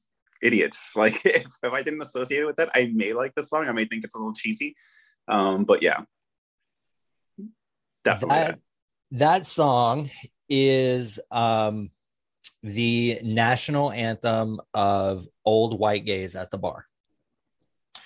idiots. 0.41 0.93
Like 0.95 1.26
if, 1.26 1.45
if 1.63 1.73
I 1.73 1.82
didn't 1.82 2.02
associate 2.02 2.41
it 2.41 2.45
with 2.45 2.58
that, 2.58 2.69
I 2.76 2.91
may 2.93 3.13
like 3.13 3.34
the 3.36 3.43
song. 3.43 3.67
I 3.67 3.71
may 3.71 3.86
think 3.86 4.04
it's 4.04 4.13
a 4.13 4.19
little 4.19 4.34
cheesy, 4.34 4.76
um, 5.28 5.63
but 5.63 5.82
yeah, 5.82 6.02
definitely. 8.04 8.38
that, 8.38 8.60
that 9.12 9.47
song 9.47 10.12
is 10.47 11.19
um 11.32 11.89
the 12.63 13.19
national 13.23 13.91
anthem 13.91 14.60
of 14.73 15.28
old 15.43 15.78
white 15.78 16.06
gays 16.06 16.36
at 16.36 16.49
the 16.49 16.58
bar. 16.58 16.86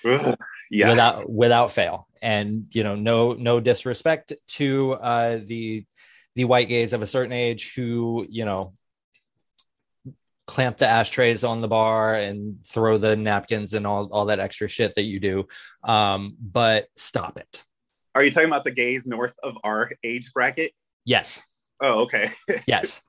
Ugh, 0.04 0.36
yeah, 0.70 0.90
without 0.90 1.30
without 1.30 1.70
fail. 1.70 2.08
And 2.20 2.66
you 2.72 2.82
know 2.82 2.96
no 2.96 3.32
no 3.34 3.60
disrespect 3.60 4.32
to 4.48 4.92
uh 4.94 5.40
the 5.44 5.84
the 6.34 6.44
white 6.44 6.68
gays 6.68 6.92
of 6.92 7.02
a 7.02 7.06
certain 7.06 7.32
age 7.32 7.74
who 7.74 8.26
you 8.28 8.44
know 8.44 8.72
clamp 10.46 10.78
the 10.78 10.88
ashtrays 10.88 11.44
on 11.44 11.60
the 11.60 11.68
bar 11.68 12.14
and 12.14 12.64
throw 12.66 12.96
the 12.96 13.14
napkins 13.14 13.74
and 13.74 13.86
all, 13.86 14.08
all 14.10 14.26
that 14.26 14.40
extra 14.40 14.66
shit 14.66 14.94
that 14.96 15.02
you 15.02 15.20
do. 15.20 15.46
Um 15.84 16.36
but 16.40 16.88
stop 16.96 17.38
it. 17.38 17.64
Are 18.14 18.24
you 18.24 18.32
talking 18.32 18.48
about 18.48 18.64
the 18.64 18.72
gays 18.72 19.06
north 19.06 19.36
of 19.44 19.56
our 19.62 19.92
age 20.02 20.32
bracket? 20.32 20.72
yes. 21.04 21.44
Oh, 21.80 22.00
okay. 22.00 22.26
yes 22.66 23.02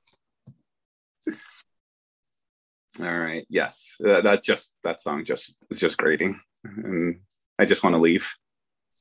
All 3.02 3.18
right. 3.18 3.46
Yes, 3.50 3.96
uh, 4.08 4.22
that 4.22 4.44
just 4.44 4.74
that 4.84 5.02
song 5.02 5.24
just 5.24 5.56
is 5.72 5.80
just 5.80 5.98
grating, 5.98 6.40
and 6.64 7.22
I 7.58 7.66
just 7.66 7.84
want 7.84 7.96
to 7.96 8.02
leave. 8.02 8.30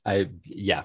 I 0.07 0.29
yeah. 0.45 0.85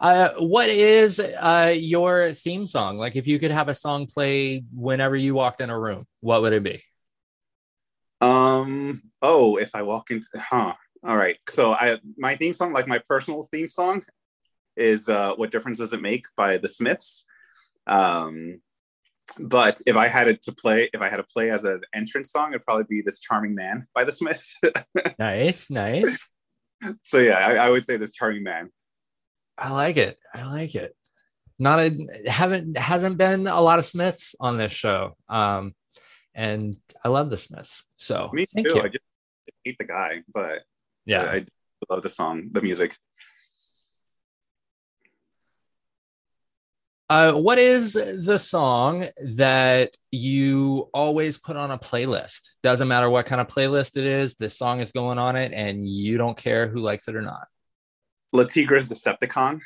Uh, 0.00 0.32
what 0.38 0.68
is 0.68 1.20
uh, 1.20 1.72
your 1.76 2.32
theme 2.32 2.66
song? 2.66 2.98
Like, 2.98 3.14
if 3.14 3.28
you 3.28 3.38
could 3.38 3.52
have 3.52 3.68
a 3.68 3.74
song 3.74 4.06
play 4.06 4.64
whenever 4.74 5.14
you 5.14 5.34
walked 5.34 5.60
in 5.60 5.70
a 5.70 5.78
room, 5.78 6.04
what 6.20 6.42
would 6.42 6.52
it 6.52 6.64
be? 6.64 6.82
Um. 8.20 9.02
Oh, 9.20 9.56
if 9.56 9.74
I 9.74 9.82
walk 9.82 10.10
into, 10.10 10.26
huh? 10.36 10.74
All 11.04 11.16
right. 11.16 11.36
So 11.48 11.72
I 11.74 11.98
my 12.18 12.34
theme 12.34 12.54
song, 12.54 12.72
like 12.72 12.88
my 12.88 13.00
personal 13.08 13.46
theme 13.52 13.68
song, 13.68 14.02
is 14.76 15.08
uh, 15.08 15.34
"What 15.36 15.52
Difference 15.52 15.78
Does 15.78 15.92
It 15.92 16.02
Make" 16.02 16.24
by 16.36 16.58
the 16.58 16.68
Smiths. 16.68 17.24
Um, 17.86 18.60
but 19.40 19.80
if 19.86 19.96
I 19.96 20.08
had 20.08 20.28
it 20.28 20.42
to 20.42 20.52
play, 20.52 20.88
if 20.92 21.00
I 21.00 21.08
had 21.08 21.16
to 21.18 21.24
play 21.24 21.50
as 21.50 21.64
an 21.64 21.80
entrance 21.94 22.32
song, 22.32 22.50
it'd 22.50 22.64
probably 22.64 22.84
be 22.88 23.02
"This 23.02 23.20
Charming 23.20 23.54
Man" 23.54 23.86
by 23.94 24.04
the 24.04 24.12
Smiths. 24.12 24.58
Nice, 25.18 25.70
nice. 25.70 26.28
so 27.02 27.18
yeah, 27.18 27.38
I, 27.38 27.66
I 27.66 27.70
would 27.70 27.84
say 27.84 27.96
"This 27.96 28.12
Charming 28.12 28.42
Man." 28.42 28.70
I 29.58 29.70
like 29.70 29.96
it. 29.96 30.18
I 30.34 30.44
like 30.44 30.74
it. 30.74 30.96
Not 31.58 31.78
a 31.80 31.90
haven't 32.26 32.76
hasn't 32.76 33.18
been 33.18 33.46
a 33.46 33.60
lot 33.60 33.78
of 33.78 33.84
Smiths 33.84 34.34
on 34.40 34.58
this 34.58 34.72
show, 34.72 35.16
um, 35.28 35.74
and 36.34 36.76
I 37.04 37.08
love 37.08 37.30
the 37.30 37.38
Smiths. 37.38 37.84
So 37.96 38.30
Me 38.32 38.46
thank 38.46 38.68
too. 38.68 38.76
you. 38.76 38.82
I 38.82 38.88
just 38.88 39.04
hate 39.64 39.78
the 39.78 39.84
guy, 39.84 40.22
but 40.32 40.62
yeah, 41.06 41.22
I 41.22 41.44
love 41.90 42.02
the 42.02 42.08
song, 42.08 42.48
the 42.52 42.62
music. 42.62 42.96
Uh, 47.12 47.34
what 47.34 47.58
is 47.58 47.92
the 47.92 48.38
song 48.38 49.06
that 49.22 49.94
you 50.10 50.88
always 50.94 51.36
put 51.36 51.58
on 51.58 51.70
a 51.70 51.76
playlist? 51.76 52.56
Doesn't 52.62 52.88
matter 52.88 53.10
what 53.10 53.26
kind 53.26 53.38
of 53.38 53.48
playlist 53.48 53.98
it 53.98 54.06
is, 54.06 54.34
this 54.36 54.56
song 54.56 54.80
is 54.80 54.92
going 54.92 55.18
on 55.18 55.36
it, 55.36 55.52
and 55.52 55.86
you 55.86 56.16
don't 56.16 56.38
care 56.38 56.68
who 56.68 56.80
likes 56.80 57.08
it 57.08 57.14
or 57.14 57.20
not. 57.20 57.48
Le 58.32 58.46
Tigre's 58.46 58.88
Deceptacon 58.88 59.60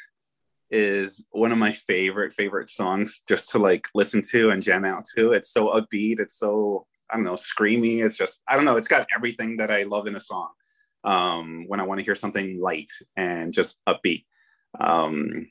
is 0.72 1.24
one 1.30 1.52
of 1.52 1.59
my 1.59 1.70
favorite 1.70 2.32
favorite 2.32 2.68
songs 2.68 3.22
just 3.28 3.50
to 3.50 3.61
like 3.61 3.87
listen 3.94 4.22
to 4.22 4.50
and 4.50 4.61
jam 4.61 4.85
out 4.85 5.04
to. 5.16 5.30
It's 5.30 5.52
so 5.52 5.68
upbeat. 5.68 6.18
It's 6.18 6.35
so 6.35 6.85
I 7.09 7.14
don't 7.14 7.24
know, 7.24 7.35
screamy. 7.35 8.04
It's 8.04 8.16
just 8.16 8.42
I 8.48 8.56
don't 8.56 8.64
know. 8.64 8.76
It's 8.76 8.88
got 8.88 9.06
everything 9.14 9.59
that 9.59 9.70
I 9.70 9.85
love 9.85 10.09
in 10.09 10.16
a 10.16 10.20
song. 10.20 10.48
Um, 11.04 11.66
when 11.68 11.78
I 11.78 11.85
want 11.85 12.00
to 12.00 12.04
hear 12.04 12.16
something 12.16 12.61
light 12.61 12.90
and 13.16 13.52
just 13.52 13.78
upbeat. 13.88 14.24
Um, 14.80 15.46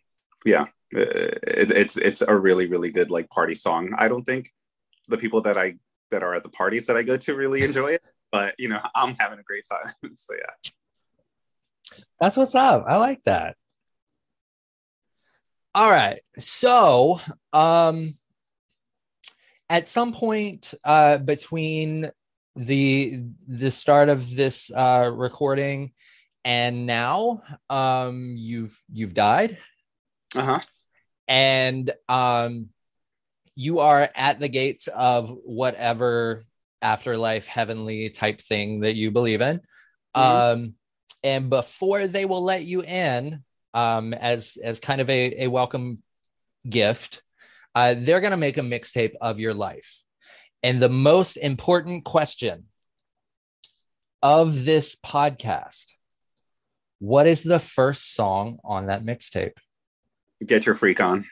yeah, 0.45 0.65
it, 0.97 1.71
it's 1.71 1.97
it's 1.97 2.21
a 2.21 2.35
really 2.35 2.67
really 2.67 2.91
good 2.91 3.11
like 3.11 3.29
party 3.29 3.55
song. 3.55 3.93
I 3.97 4.07
don't 4.07 4.23
think 4.23 4.51
the 5.07 5.17
people 5.17 5.41
that 5.41 5.57
I 5.57 5.75
that 6.11 6.23
are 6.23 6.33
at 6.33 6.43
the 6.43 6.49
parties 6.49 6.87
that 6.87 6.97
I 6.97 7.03
go 7.03 7.17
to 7.17 7.35
really 7.35 7.63
enjoy 7.63 7.93
it, 7.93 8.01
but 8.31 8.55
you 8.57 8.69
know 8.69 8.79
I'm 8.95 9.15
having 9.19 9.39
a 9.39 9.43
great 9.43 9.65
time. 9.69 9.91
so 10.15 10.33
yeah. 10.33 10.71
That's 12.19 12.37
what's 12.37 12.55
up. 12.55 12.85
I 12.87 12.97
like 12.97 13.23
that. 13.23 13.55
All 15.75 15.89
right. 15.89 16.21
So, 16.37 17.19
um, 17.51 18.13
at 19.69 19.87
some 19.87 20.13
point 20.13 20.73
uh, 20.83 21.17
between 21.17 22.09
the 22.55 23.23
the 23.47 23.69
start 23.69 24.09
of 24.09 24.33
this 24.35 24.71
uh, 24.73 25.11
recording 25.13 25.91
and 26.45 26.85
now 26.85 27.41
um, 27.69 28.35
you've 28.37 28.79
you've 28.93 29.13
died, 29.13 29.57
Uh 30.35 30.45
huh. 30.45 30.59
And 31.27 31.91
um, 32.09 32.69
you 33.55 33.79
are 33.79 34.09
at 34.15 34.39
the 34.39 34.49
gates 34.49 34.87
of 34.87 35.29
whatever 35.29 36.43
afterlife, 36.81 37.47
heavenly 37.47 38.09
type 38.09 38.39
thing 38.39 38.81
that 38.81 38.95
you 38.95 39.11
believe 39.11 39.41
in. 39.41 39.61
Um, 40.13 40.73
and 41.23 41.49
before 41.49 42.07
they 42.07 42.25
will 42.25 42.43
let 42.43 42.63
you 42.63 42.83
in, 42.83 43.43
um, 43.73 44.13
as 44.13 44.57
as 44.63 44.79
kind 44.79 45.01
of 45.01 45.09
a, 45.09 45.43
a 45.43 45.47
welcome 45.47 46.01
gift, 46.69 47.21
uh, 47.73 47.95
they're 47.97 48.21
gonna 48.21 48.37
make 48.37 48.57
a 48.57 48.61
mixtape 48.61 49.13
of 49.19 49.39
your 49.39 49.53
life. 49.53 50.03
And 50.63 50.79
the 50.79 50.89
most 50.89 51.37
important 51.37 52.05
question 52.05 52.65
of 54.21 54.65
this 54.65 54.95
podcast 54.95 55.95
what 56.99 57.27
is 57.27 57.43
the 57.43 57.59
first 57.59 58.15
song 58.15 58.57
on 58.63 58.87
that 58.87 59.03
mixtape? 59.03 59.57
Get 60.45 60.65
your 60.65 60.75
freak 60.75 60.99
on. 61.01 61.25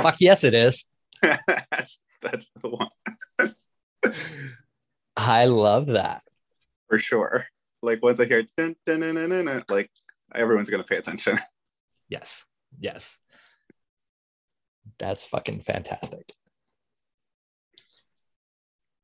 Fuck 0.00 0.20
yes, 0.20 0.44
it 0.44 0.54
is. 0.54 0.84
that's 1.22 1.98
that's 2.20 2.50
the 2.60 2.68
one 2.68 3.54
I 5.16 5.46
love 5.46 5.86
that. 5.88 6.22
for 6.88 6.98
sure. 6.98 7.46
Like 7.82 8.02
once 8.02 8.18
I 8.20 8.24
hear 8.24 8.44
dun, 8.56 8.74
dun, 8.86 9.00
dun, 9.00 9.64
like 9.68 9.90
everyone's 10.34 10.70
gonna 10.70 10.84
pay 10.84 10.96
attention. 10.96 11.38
Yes. 12.08 12.44
Yes. 12.78 13.18
That's 14.98 15.24
fucking 15.24 15.60
fantastic. 15.60 16.30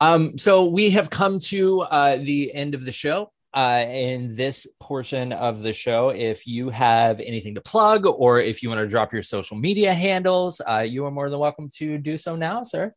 Um, 0.01 0.37
so 0.37 0.67
we 0.67 0.91
have 0.91 1.09
come 1.09 1.39
to 1.47 1.81
uh, 1.81 2.17
the 2.17 2.53
end 2.53 2.75
of 2.75 2.85
the 2.85 2.93
show. 2.93 3.33
Uh, 3.59 3.85
in 3.89 4.33
this 4.37 4.69
portion 4.79 5.33
of 5.33 5.65
the 5.65 5.73
show, 5.73 6.11
if 6.11 6.47
you 6.47 6.71
have 6.71 7.19
anything 7.19 7.57
to 7.57 7.61
plug 7.61 8.07
or 8.07 8.41
if 8.41 8.63
you 8.63 8.69
want 8.69 8.81
to 8.81 8.87
drop 8.87 9.13
your 9.13 9.21
social 9.21 9.57
media 9.57 9.93
handles, 9.93 10.61
uh, 10.69 10.87
you 10.89 11.05
are 11.05 11.11
more 11.11 11.29
than 11.29 11.41
welcome 11.41 11.69
to 11.69 11.99
do 11.99 12.17
so 12.17 12.37
now, 12.37 12.63
sir. 12.63 12.95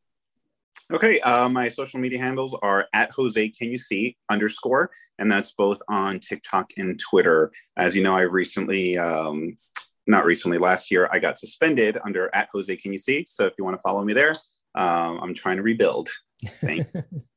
Okay, 0.94 1.20
uh, 1.22 1.50
my 1.50 1.68
social 1.68 2.00
media 2.00 2.20
handles 2.20 2.56
are 2.62 2.86
at 2.94 3.10
Jose 3.10 3.50
Can 3.50 3.72
You 3.72 3.80
See 3.80 4.16
underscore, 4.30 4.92
and 5.18 5.32
that's 5.32 5.52
both 5.54 5.82
on 5.88 6.20
TikTok 6.20 6.70
and 6.78 7.00
Twitter. 7.00 7.52
As 7.76 7.96
you 7.96 8.04
know, 8.04 8.16
I 8.16 8.22
recently, 8.22 9.00
um, 9.00 9.56
not 10.06 10.26
recently, 10.26 10.60
last 10.60 10.92
year, 10.92 11.10
I 11.12 11.18
got 11.18 11.40
suspended 11.40 11.98
under 12.06 12.30
at 12.36 12.50
Jose 12.54 12.76
Can 12.76 12.92
You 12.92 13.00
See. 13.00 13.26
So 13.26 13.48
if 13.48 13.54
you 13.58 13.64
want 13.64 13.78
to 13.78 13.82
follow 13.82 14.04
me 14.04 14.14
there, 14.14 14.36
um, 14.76 15.22
I'm 15.24 15.34
trying 15.34 15.58
to 15.58 15.64
rebuild. 15.64 16.10
Thank 16.46 16.86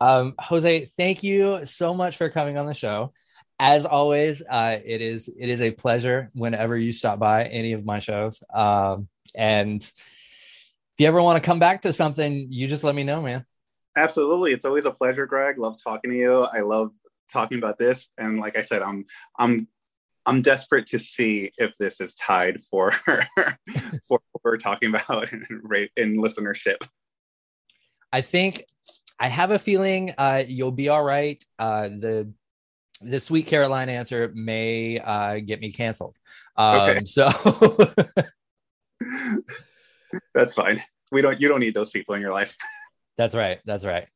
Um, 0.00 0.34
Jose, 0.38 0.86
thank 0.96 1.22
you 1.22 1.64
so 1.66 1.92
much 1.94 2.16
for 2.16 2.30
coming 2.30 2.56
on 2.56 2.66
the 2.66 2.74
show. 2.74 3.12
As 3.58 3.84
always, 3.84 4.42
uh, 4.48 4.78
it 4.82 5.02
is 5.02 5.28
it 5.28 5.50
is 5.50 5.60
a 5.60 5.70
pleasure 5.70 6.30
whenever 6.32 6.78
you 6.78 6.92
stop 6.92 7.18
by 7.18 7.44
any 7.44 7.72
of 7.72 7.84
my 7.84 7.98
shows. 7.98 8.42
Um, 8.54 9.08
and 9.34 9.82
if 9.82 10.94
you 10.98 11.06
ever 11.06 11.20
want 11.20 11.42
to 11.42 11.46
come 11.46 11.58
back 11.58 11.82
to 11.82 11.92
something, 11.92 12.46
you 12.50 12.66
just 12.66 12.84
let 12.84 12.94
me 12.94 13.04
know, 13.04 13.20
man. 13.20 13.44
Absolutely, 13.96 14.52
it's 14.52 14.64
always 14.64 14.86
a 14.86 14.90
pleasure, 14.90 15.26
Greg. 15.26 15.58
Love 15.58 15.76
talking 15.82 16.10
to 16.10 16.16
you. 16.16 16.46
I 16.52 16.60
love 16.60 16.92
talking 17.30 17.58
about 17.58 17.78
this, 17.78 18.08
and 18.16 18.40
like 18.40 18.56
I 18.56 18.62
said, 18.62 18.80
I'm 18.80 19.04
I'm 19.38 19.68
I'm 20.24 20.40
desperate 20.40 20.86
to 20.86 20.98
see 20.98 21.50
if 21.58 21.76
this 21.76 22.00
is 22.00 22.14
tied 22.14 22.60
for 22.62 22.92
for 22.92 23.20
what 24.08 24.42
we're 24.42 24.56
talking 24.56 24.88
about 24.88 25.30
in, 25.32 25.46
in 25.96 26.16
listenership. 26.16 26.76
I 28.12 28.22
think 28.22 28.64
I 29.22 29.28
have 29.28 29.50
a 29.50 29.58
feeling 29.58 30.14
uh, 30.16 30.44
you'll 30.48 30.72
be 30.72 30.88
all 30.88 31.04
right. 31.04 31.44
Uh, 31.58 31.88
the 31.88 32.32
the 33.02 33.20
Sweet 33.20 33.46
Caroline 33.46 33.90
answer 33.90 34.32
may 34.34 34.98
uh, 34.98 35.40
get 35.40 35.60
me 35.60 35.70
canceled. 35.70 36.16
Um, 36.56 36.90
Okay. 36.90 37.00
So 37.06 37.28
That's 40.34 40.54
fine. 40.54 40.78
We 41.12 41.20
don't. 41.22 41.40
You 41.40 41.48
don't 41.48 41.60
need 41.60 41.74
those 41.74 41.90
people 41.90 42.14
in 42.14 42.20
your 42.20 42.32
life. 42.32 42.56
that's 43.18 43.34
right. 43.34 43.60
That's 43.64 43.84
right. 43.84 44.08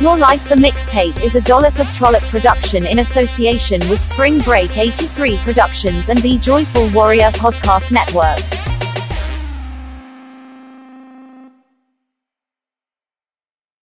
Your 0.00 0.18
Life 0.18 0.48
the 0.48 0.56
Mixtape 0.56 1.22
is 1.22 1.34
a 1.34 1.40
Dollop 1.40 1.78
of 1.78 1.86
Trollop 1.88 2.22
production 2.28 2.84
in 2.84 2.98
association 2.98 3.80
with 3.88 4.00
Spring 4.00 4.40
Break 4.40 4.76
83 4.76 5.38
Productions 5.38 6.08
and 6.10 6.18
the 6.20 6.36
Joyful 6.38 6.90
Warrior 6.90 7.30
Podcast 7.30 7.90
Network. 7.90 8.38